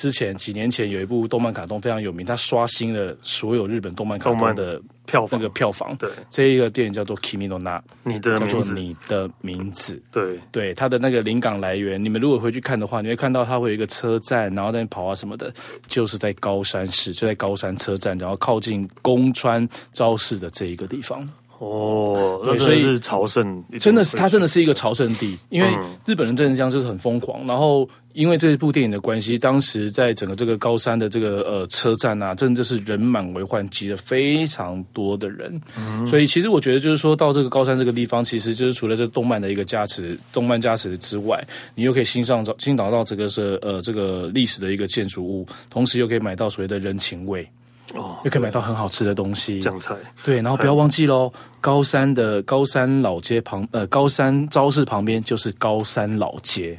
[0.00, 5.94] 之前几年前有一部动漫卡通非常有名，它刷新了所有日本动漫卡通的票那个票房。
[5.96, 10.02] 对，这一个电影叫做《Kimi no Na》，你的名字，叫做你的名字。
[10.10, 15.52] 对对，它的那个灵感来源，你们如果回去看的话，你会看到它会有一个车站，然后在跑啊什么的，
[15.86, 21.28] 就是在高山市，就在高山车站，然后靠近宫川昭市的这一个地方。
[21.60, 25.68] 哦，对，所以是朝圣，真的是它真的是一个朝圣地，因为
[26.04, 27.88] 日本人真的这样就是很疯狂，然后。
[28.12, 35.60] 因为这部电影的关系，当时在整个这个高山的这个呃车站啊，真的就是人满为患，挤了非常多的人。
[35.78, 36.04] 嗯。
[36.08, 41.40] 所以其实我觉得，就是说到这个高山这个地方，其实就是除了这个动漫的一个加持，动漫加持之外，
[41.76, 47.48] 你又可以欣赏到欣赏到这个是呃这个历史的一个建筑物，同时又可以买到所谓的人情味
[47.94, 49.94] 哦，又可以买到很好吃的东西，酱菜。
[50.24, 56.78] 对，然后不要忘记喽，高山的高山老街旁呃高山昭市旁边就是高山老街。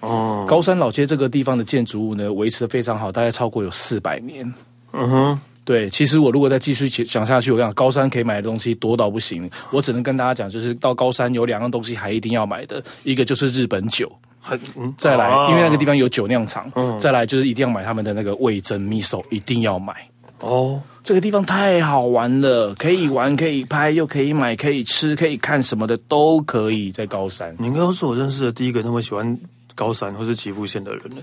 [0.00, 4.54] 哦，高山老街这个地方的建筑物呢，维持的非常好，大概超过有四百年。
[4.92, 14.10] 嗯哼，对，其实我如果再继续讲下去，我讲高山可以买的东西多到不行，我只能跟大家讲，就是到高山有两样东西还一定要买的，一个就是日本酒，
[14.76, 19.94] 嗯，再来，因为那个地方有酒酿厂，嗯，再来就是一定要买他们的那个味噌味噌，一定要买。
[20.40, 27.54] 哦，这个地方太好玩了，可以玩，可以拍，又可以买，可以吃，可以看什么的都可以在高山。
[27.58, 29.38] 你应该是我认识的第一个那么喜欢。
[29.76, 31.16] 高山或是岐阜县的人 呢？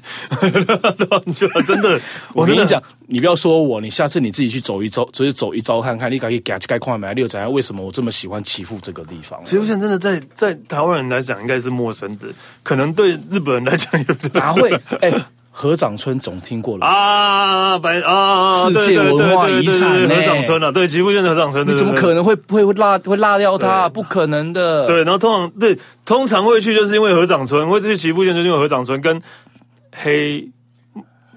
[1.66, 2.00] 真的，
[2.36, 7.44] 我跟你讲，你不要说我，你下次你自己去走一遭，就是走一遭看看，你可以给该看买六仔。
[7.48, 9.44] 为什么我这么喜欢岐阜这个地方？
[9.44, 12.28] 岐阜县真的在在台湾人来讲应该是陌生的，
[12.62, 14.72] 可能对日本人来讲也不哪会？
[15.02, 15.26] 哎、欸。
[15.56, 23.88] 合掌村总听过了啊，白啊，世界文化遗产河掌村啊，对，吉布县的合掌村，你怎么可能会会落会落掉它？
[23.88, 24.88] 不可能的。
[24.88, 29.22] 对，然后通常对通常会去，就是因为河掌村，会去吉布县，就是因为河掌村跟
[29.96, 30.50] 黑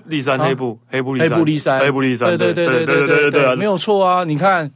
[0.07, 4.71] 立山黑布黑部黑部立山黑布立山，对对对对对对对对，没有错啊，你看。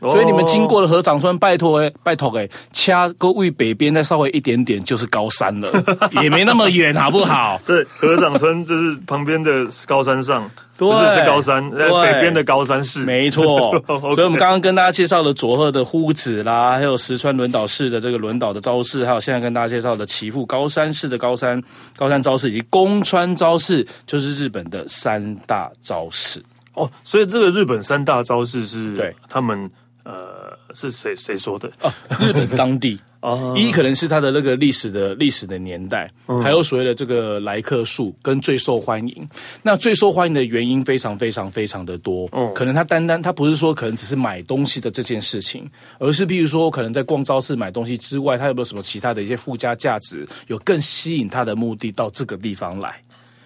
[0.00, 5.68] 所以你们经过了合掌村，拜托哎，拜托哎，掐个位北边再稍微一点点就是高山了，
[6.22, 7.60] 也没那么远，好不好？
[7.66, 13.70] 对，合掌村就是旁边的高山上，不是是高山，在北边的高山市，没错。
[13.86, 21.62] 所以我们刚刚跟大家介绍了佐贺的呼子啦，还有石川轮岛市的这个轮岛的招式，还有现在跟大家介绍的岐阜高山市的高山
[21.96, 26.42] 高山招式，以及宫川招式，就是日本的三大招式。
[26.72, 29.70] 哦，所以这个日本三大招式是对他们。
[30.10, 31.70] 呃，是谁谁说的？
[31.82, 39.28] 哦，日本当地 哦，一可能是它的那个历史的历史的年代，嗯、还有所谓的这个来客数跟最受欢迎。
[39.62, 53.00] 那最受欢迎的原因非常非常非常的多，嗯，可能他单单他不是说可能只是买东西的这件事情，而是比如说可能在逛超市买东西之外，他有没有什么其他的一些附加价值，有更吸引他的目的到这个地方来？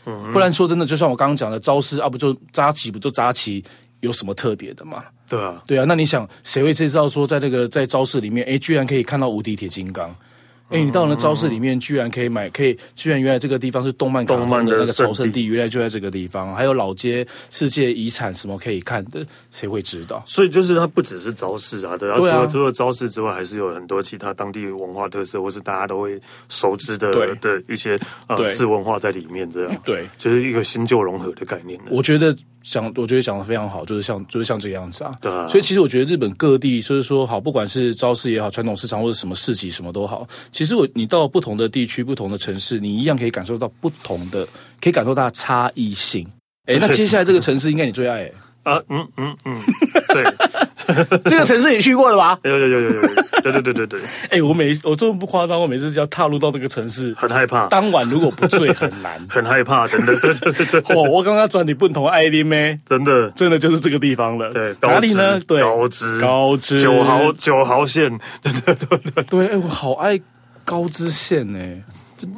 [0.06, 3.64] 嗯，不然说真的，就像我刚刚讲的，招式啊，不就扎旗不就扎旗，
[4.04, 5.02] 有什么特别的吗？
[5.28, 10.14] 对啊，对啊，那你想，谁会知道说，在那个在招式里面，哎，居然可以看到无敌铁金刚？
[10.70, 20.22] 哎，你到了招式里面，居然可以买，可以，居然原来这个地方是动漫动漫的那个朝圣地，原来就在这个地方，还有老街世界遗产什么可以看的，谁会知道？
[20.26, 31.78] 所以就是它不只是招式啊，对啊，除了除了招式之外，还是有很多其他当地文化特色，或是大家都会熟知的的一些呃次文化在里面，这样对，就是一个新旧融合的概念。
[31.90, 32.36] 我觉得。
[32.64, 35.14] 想，我觉得讲的非常好，就是像，就是像这个样子啊。
[35.20, 35.46] 对啊。
[35.46, 44.44] 所以其实我觉得日本各地，就是说好，不管是超市也好，传统市场或者什么市集什么都好，其实我你到不同的地区、不同的城市，你一样可以感受到不同的，
[44.80, 46.26] 可以感受到差异性。
[46.66, 48.32] 哎，那接下来这个城市应该你最爱哎。
[48.64, 49.58] 啊，嗯嗯嗯，
[50.08, 50.24] 对，
[51.24, 52.38] 这个城市你去过了吧？
[52.44, 53.02] 有有有有有，
[53.42, 54.00] 对对对对对。
[54.30, 57.66] 哎，我每我这么不夸张，我每次只要踏入到这个城市，很害怕。
[57.68, 59.20] 当晚如果不醉，很难。
[59.28, 60.14] 很害怕，真的。
[60.16, 60.96] 对对对。
[60.96, 62.78] 哦，我刚刚转你不同爱丁咩？
[62.86, 64.50] 真的，真的就是这个地方了。
[64.52, 65.40] 对，哪里呢？
[65.46, 68.10] 对，高知，高知九豪九豪县。
[68.42, 69.46] 对对对对对。
[69.48, 70.20] 哎，我好爱
[70.64, 71.58] 高知县呢。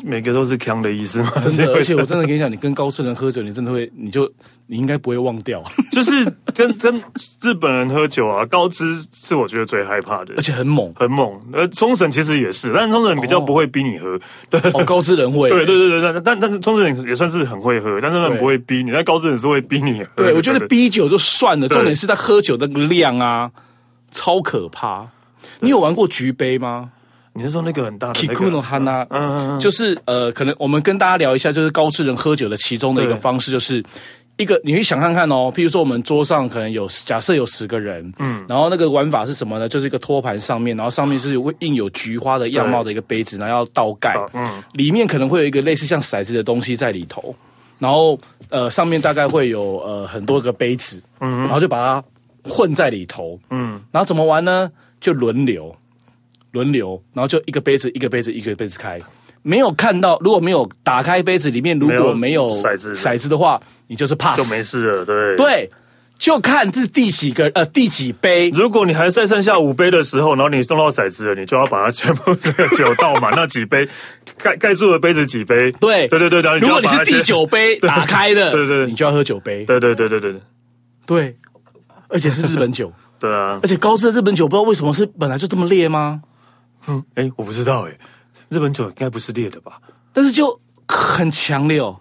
[0.03, 1.31] 每个都是强的意思吗？
[1.43, 4.31] 真的， 而且我真的跟你讲，你跟高知人喝酒，你真的会，你就
[4.67, 5.63] 你应该不会忘掉。
[5.93, 6.25] 就是
[6.55, 6.97] 跟跟
[7.43, 11.39] 日本人喝酒啊，高知是我觉得最害怕的，而且很猛，很猛。
[11.53, 14.15] 呃，冲绳其实也是，但是冲绳人比较不会逼你喝。
[14.15, 14.21] 哦、
[14.51, 15.51] 对，哦，高知人会。
[15.51, 18.91] 对对对对，但但是冲绳人也算是很会喝，但是他们不会逼你。
[18.91, 20.11] 但高知人是会逼你喝。
[20.17, 23.51] 对，我觉得逼酒就算了，重点是他喝酒的量啊，
[24.11, 25.07] 超可怕。
[25.61, 26.91] 你有玩过菊杯吗？
[27.37, 29.05] 你是说那个很大的 Kikuno Hana？
[29.11, 33.85] 嗯嗯嗯，就是呃，可能我们跟大家聊一下，就是高智人喝酒的其中的一个方式，就是
[34.39, 35.53] 一个，你可以想看看哦。
[35.55, 39.69] 譬如说，我们桌上可能有假设有十个人，嗯，然后那个玩法是什么呢？
[39.69, 47.35] 就是一个托盘上面，然后上面是会印有菊花的样貌的一个杯子，然后要倒盖，嗯，里面可能会有一个类似像骰子的东西在里头，
[47.79, 48.19] 然后
[48.49, 52.03] 呃，上面大概会有呃很多个杯子，嗯，然后就把它
[52.43, 54.71] 混在里头，嗯，然后怎么玩呢？
[54.99, 55.77] 就轮流，
[56.57, 58.99] 轮流，然后就一个杯子一个杯子一个杯子开。
[59.43, 65.05] 没有看到，如果没有打开杯子里面如果没有骰子骰子的话，你就是 pass 就没事了。
[65.05, 65.71] 对对，
[66.19, 68.51] 就看这是第几个呃第几杯。
[68.51, 72.35] 如果你还剩剩下五杯的时候，然后你送到骰子了，你就要把它全部
[72.75, 73.87] 酒倒满那几杯
[74.39, 75.71] 盖盖住的杯子几杯。
[75.73, 79.65] 对对对对，然后你如果你是第九杯打开的， 对对，你就要喝酒杯。
[79.65, 80.41] 对对对对对对
[81.07, 81.37] 对，
[82.09, 82.93] 而且是日本酒。
[83.21, 86.21] 对啊，而且高知的日本酒不知道为什么是本来就这么烈吗？
[86.89, 87.95] 嗯，哎，我不知道哎，
[88.49, 89.81] 日本酒应该不是烈的吧？
[90.13, 91.99] 但是就很强烈哦，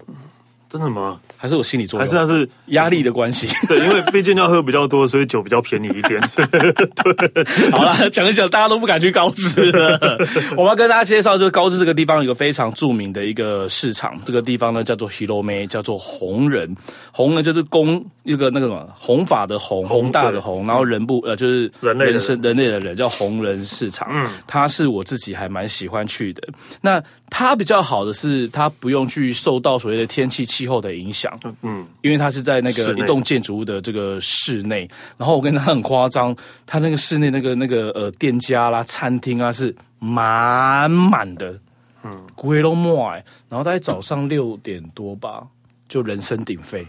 [0.75, 1.17] 真的吗？
[1.37, 2.05] 还是我心理作用？
[2.05, 3.47] 还是那是压力的关系？
[3.65, 6.19] 对，因为毕竟要喝比较多，所以酒比较便宜一点。
[6.35, 9.97] 对，好了，讲一讲，大家都不敢去高知了。
[10.57, 16.75] 我们要跟大家介绍，就是高知这个地方有一个非常著名的一个市场，这个地方呢叫做 Hirome，叫做红人。
[17.13, 24.09] 红人就是公一个那个什么红法的红，宏大的红，然后人不呃就是人类人生人类的人叫红人市场。
[24.11, 26.41] 嗯，它是我自己还蛮喜欢去的。
[26.81, 31.37] 那它比较好的是，它不用去受到所谓的天气气候的影响。
[31.61, 36.35] 嗯，因为它是在那个一栋建筑物的这个室内，然后我跟他很夸张，
[36.65, 41.59] 他那个室内那个那个呃店家啦、餐厅啊是满满的，
[42.03, 43.13] 嗯，鬼都满，
[43.49, 45.45] 然后大概早上六点多吧，
[45.87, 46.85] 就人声鼎沸。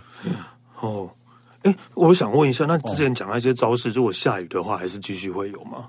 [0.80, 1.10] 哦，
[1.62, 5.88] 哎，我想问一下，那之前讲那些招式，如果下雨的话，还是继续会有吗？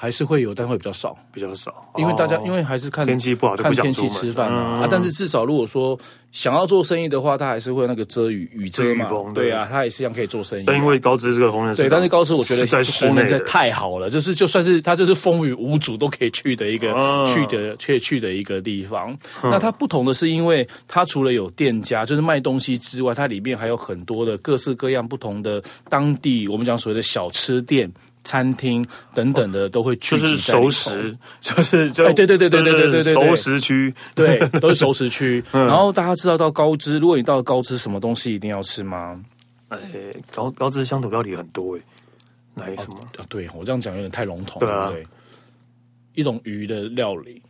[0.00, 4.88] 还是会有，但会比较少，比较少，因为大家、哦、因为还是看天气不好就不想出门，看天气吃饭啊。
[4.90, 5.98] 但是至少如果说
[6.32, 9.06] 想要做生意的话，他还是会那个遮雨雨遮嘛。
[9.34, 10.64] 对，对啊，他也是一样可以做生意。
[10.66, 19.12] 但因为高知这个红人，对，但是高知我觉得弘仁在太好了，就是就算是它就是风雨无阻都可以去的一个、嗯、去的去去的一个地方。
[19.42, 27.92] 嗯、那它不同的是，因为它除了有店家就是卖东西之外，它里面还有很多的各式各样不同的当地我们讲所谓的小吃店。
[28.22, 35.42] 餐厅等等的都会聚集，就是熟食，就是就哎，对对对对对对对对，熟食区，对，都是熟食区。
[35.52, 39.20] 然后大家知道到高知，如果你到了高知，什么东西一定要吃吗？
[39.68, 39.78] 哎，
[40.34, 41.80] 高高知乡土料理很多哎，
[42.66, 42.98] 来什么？
[43.18, 45.06] 啊，对我这样讲有点太笼统了，对，
[46.14, 47.40] 一种鱼的料理。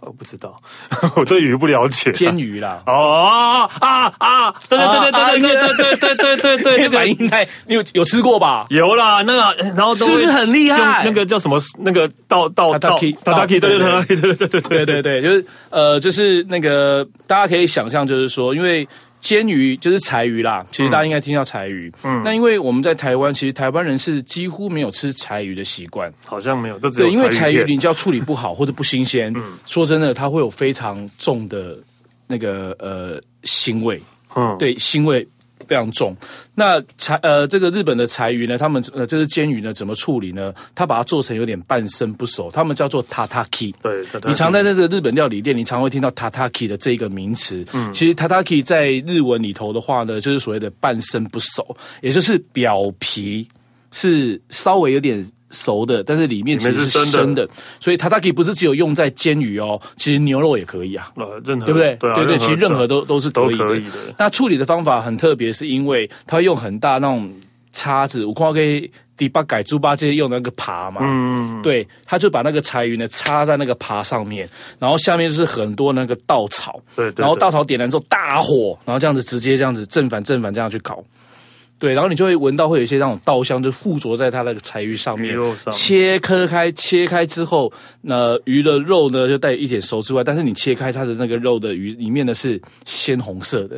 [0.00, 0.56] 我不知道，
[1.16, 2.12] 我对鱼不了解。
[2.12, 4.52] 煎鱼啦，哦啊啊！
[4.68, 8.66] 对对对对对对对对对对对对，对反应太，你有有吃过吧？
[8.70, 11.02] 有啦，那个然后是不是很厉害？
[11.04, 11.58] 那个叫什么？
[11.78, 12.98] 那个道道道道
[13.34, 13.78] 道对对对
[14.16, 18.86] 对对对对对对，就是呃，就是那个大家可以想象，就是说，因为。
[19.20, 21.92] 煎鱼就是柴鱼啦，其实大家应该听到柴鱼。
[22.02, 26.78] 嗯，那因为我们在台湾，其实台湾人是几乎没有吃柴鱼的习惯，好像没有。
[26.78, 31.76] 都有对，因为柴鱼你只要处理不好或者不新鲜，嗯，说真的，它会有非常重的
[32.26, 34.00] 那个呃腥味。
[34.34, 35.26] 嗯，对，腥味。
[35.68, 36.16] 非常重，
[36.54, 40.52] 那柴呃，这个日本的柴鱼呢，他们呃，这是煎鱼呢，怎么处理呢？
[40.74, 43.74] 他把它做成有点半生不熟，他们叫做 tataki。
[43.82, 47.64] 对，你常在这个日本料理店，你常会听到 tataki 的这个名词。
[47.74, 53.46] 嗯，其实 tataki 在日文里头的话呢，就是所谓的半生不熟，也就是表皮
[53.92, 55.24] 是稍微有点。
[55.50, 57.48] 熟的，但是里面其实是生的，
[57.80, 61.96] 所以 tataki 不是只有用在煎鱼哦，其实牛肉也可以啊，呃，任何对不对？
[61.96, 63.82] 对、啊、对对，其实任何都都是可以的。
[64.18, 67.32] 那处理的方法很特别，是因为它用很大那种
[67.72, 81.02] 叉子，我看可以第八改猪八戒用那个耙嘛，嗯，对，他就把那个柴鱼呢插在那个耙上面，然后下面就是很多那个稻草，对，对，对，然后稻草点燃之后大火，然后这样子直接这样子正反正反这样去烤。
[81.78, 85.32] 对，然后你就会闻到会有一些那种稻香，就附着在它那个柴鱼上面。
[85.32, 93.76] 鱼肉上切割开，切开之后，那鱼的肉呢就带一点熟之外，但是你切开它的那个肉的鱼里面呢是鲜红色的，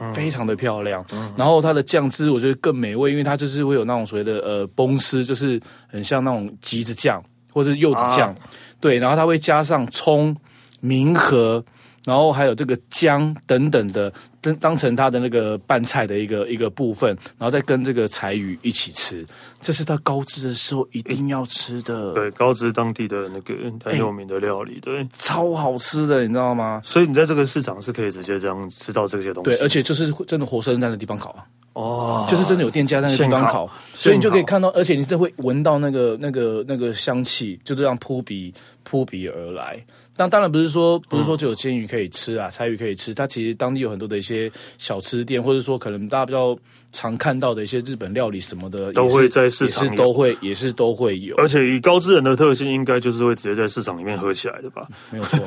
[0.00, 1.04] 嗯、非常的漂亮。
[1.12, 7.22] 嗯、然后它的酱汁我觉得更美味，因为它就是会有那种所谓的呃崩丝，就是很像那种橘子酱
[7.52, 8.30] 或者是柚子酱。
[8.30, 8.36] 啊、
[8.80, 10.34] 对，然后它会加上葱、
[10.80, 11.62] 明和。
[12.04, 19.24] 然后还有这个姜等等的，当当成它的那个拌菜的一个一个部分，然后再跟这个柴鱼一起吃，
[19.60, 22.12] 这是它高知的时候一定要吃的。
[22.12, 26.80] 对，高知当地的那个很有名的料理，对，超好吃的，你知道吗？
[26.84, 29.50] 所以你在这个市场是可以直接这样吃到这些东西。
[29.50, 39.84] 对，而且就是真的活生生在那地方烤啊，哦，就是真的有店家在那地方烤，所以你就可以看到，而且你就会闻到那个那个那个香气，就这样扑鼻扑鼻而来。
[40.16, 43.14] 那当然不是说不是说只有煎鱼可以吃啊，柴鱼可以吃。
[43.14, 46.56] 它其实当地有很多的一些小吃店，或者说可能大家比较
[46.92, 51.34] 常看到的一些日本料理什么的，都会在市场也是都会也是都会有。
[51.36, 54.86] 而且以高知人的特性，应该就是会直接在市场里面喝起来的吧？
[55.10, 55.38] 没有错，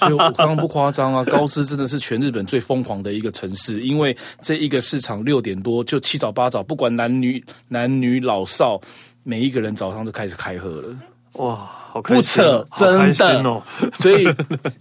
[0.00, 8.80] 所以我刚刚不夸张啊， 高知真的是全日本最疯狂的一个城市，因为这一个市场六点多就七早八早，不管男女男女老少，
[9.22, 10.96] 每一个人早上都开始开喝了。
[11.34, 11.70] 哇！
[12.04, 13.62] 不扯，真的哦！
[14.00, 14.28] 所以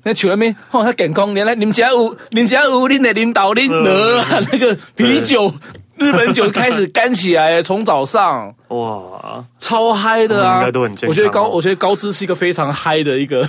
[0.03, 5.51] 那球那边，哦，他健康，原来你们家有，你们家有恁的领导领的那个啤酒，
[5.97, 10.59] 日本酒开始干起来，从早上哇，超嗨的啊！
[10.59, 11.09] 应该都很健康。
[11.09, 13.47] 我觉得高，我觉得高知是一个非常嗨的一个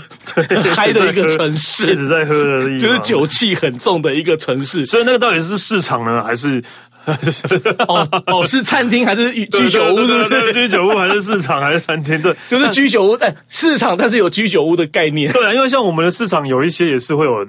[0.75, 4.87] 嗨的一个城市，一直在喝的，就是酒气很重的一个城市。
[4.87, 6.63] 所以那个到底是市场呢，还是？
[7.89, 10.07] 哦哦，是餐厅还是居酒屋？
[10.07, 12.21] 是不是居酒屋还是市场还是餐厅？
[12.23, 13.17] 对，就是居酒屋。
[13.17, 15.33] 但，市场但是有居酒屋的概念。
[15.33, 17.47] 对啊，因为像我们的市场有一些也是会有。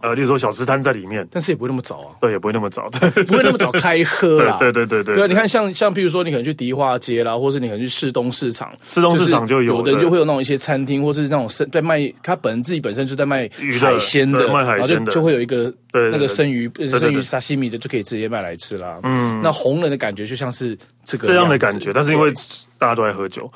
[0.00, 2.08] 呃，例如说小吃摊在里面，但是也不会那么早啊。
[2.20, 4.56] 对，也不会那么早，对，不会那么早开喝啦。
[4.58, 5.26] 对对对对对。
[5.26, 13.48] 对，你看像像譬如说，你可能去迪化街啦，或是你可能去市东市场，市东市场就有，有的人就会有那种一些餐厅，或是那种生在卖，他本人自己本身就在卖
[13.78, 18.98] 海鲜的，卖海鲜的，然后就就会有一个那个生鱼生鱼沙西米的，就可以直接卖来吃啦。
[19.02, 20.76] 嗯，那红人的感觉就像是
[21.10, 22.32] 这个这样的感觉，但是因为。
[22.80, 23.46] 大家都在喝酒，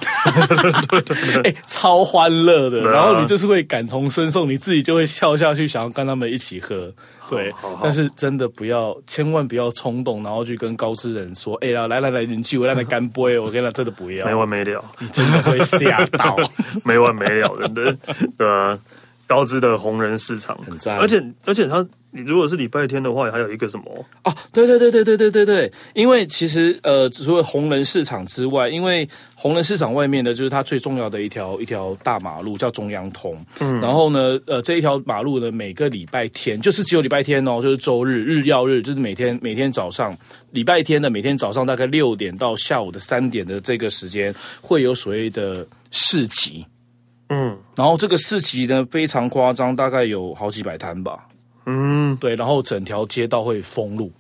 [0.91, 2.83] 对对对，哎，超欢乐的。
[2.83, 6.93] 然后你就是会感同身受，你自己就会跳下去，想要跟他们一起喝。
[7.31, 7.51] 对，
[7.83, 16.37] 但是真的不要，千万不要冲动，然后去跟高知人说：“哎呀，来来来，你去我让他干杯。”我跟他真的不要， 没完没了，你真的会吓到，
[16.85, 17.97] 没完没了，真的。
[18.37, 18.79] 对啊，
[19.27, 21.83] 高知的红人市场很赞，而且而且他。
[22.17, 23.85] 你如果是礼拜天的话，还有一个什么？
[24.23, 33.37] 哦，对对对对对对对对，因为其实呃，除了红人市场之外，因为红人市场外面的，就是它最重要的一条一条大马路叫中央通。
[33.59, 40.17] 嗯，然后呢，呃，这一条马路呢，每个礼拜天就是只有礼拜天哦，就是周日日曜日，就是每天每天早上
[40.53, 46.65] 礼拜天的每天早上大概六点到下午的三点的这个时间，会有所谓的市集。
[47.31, 51.27] 嗯，然后这个市集呢非常夸张，大概有好几百摊吧。
[51.67, 54.13] 嗯，对，然后整条街道会封路，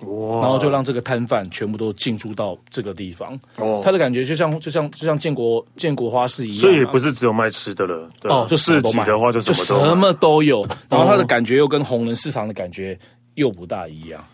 [0.00, 3.28] 哇，然后就让这个摊贩全部都进驻到这个地方。
[3.56, 8.08] 哦，他的感觉就像就像就像建国建国花市一样，所以也不是只有卖吃的了。
[8.24, 12.98] 哦，就市集的话就什么就什么都有，然后他的感觉又跟红人市场的感觉
[13.34, 14.24] 又不大一样。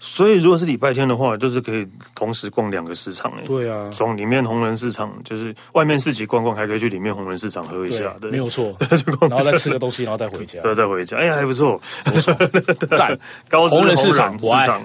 [0.00, 3.44] 所以，如果是礼拜天的话，就是可以同时逛两个市场诶。
[3.46, 8.74] 对啊，从里面红人市场，就是外面市集逛逛，还可以去里面红人市场喝一下，对，没有错。
[9.28, 12.34] 然后再吃个东西，然后再回家， 对，再回家，哎呀，还不错，不错，
[12.96, 13.18] 赞。
[13.48, 14.82] 高红人市场，市场，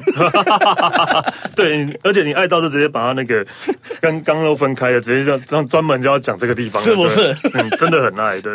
[1.56, 3.46] 对，而且你爱到就直接把它那个
[4.02, 7.34] 跟刚都分开了，直接这样这样专门就要讲这个地方，是不是？
[7.54, 8.54] 嗯，真的很爱，对，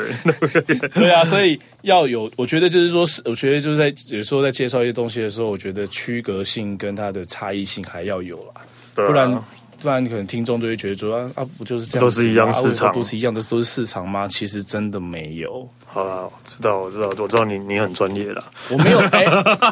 [0.95, 8.63] 对啊，所以要有，我觉得就是说，我觉得就是在有时候在介绍一些东西的时候，我觉得区隔性跟它的差异性还要有啦，
[8.95, 9.31] 不然
[9.81, 14.27] 不然可能听众就会觉得说啊，不就是这样，都是一样市场，都是一样的，都是市场吗？
[14.29, 15.69] 其实真的没有。
[15.87, 18.45] 好啦，我知道，我知道，我知道你你很专业了。
[18.71, 19.25] 我没有，欸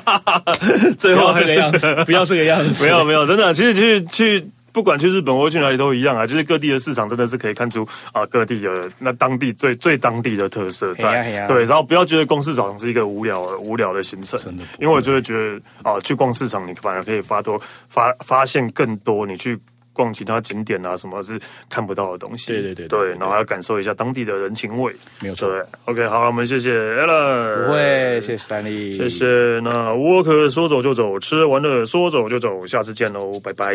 [0.99, 4.51] 最后这个样子，不要这个样子， 没有没有，真的，其实去去。
[4.79, 11.45] 不管去日本或去哪里都一样啊，就是各地的市场真的是可以看出啊，各地的那当地最最当地的特色在。
[11.49, 14.39] 对，然后不要觉得逛市场是一个无聊无聊的行程，
[14.79, 19.59] 因为我就会觉得啊，去逛市场你反而可以发多发发现更多你去
[19.93, 21.37] 逛其他景点啊什么是
[21.69, 22.53] 看不到的东西。
[22.53, 24.95] 对对对，对，对，然后还要感受一下当地的人情味。
[25.21, 25.51] 没有错。
[25.87, 29.27] ，OK，好，我们谢谢 Alan，不会，谢谢 Stanley，谢谢。
[29.65, 33.75] 那沃克说走就走，吃完了说走就走，下次见喽，拜拜。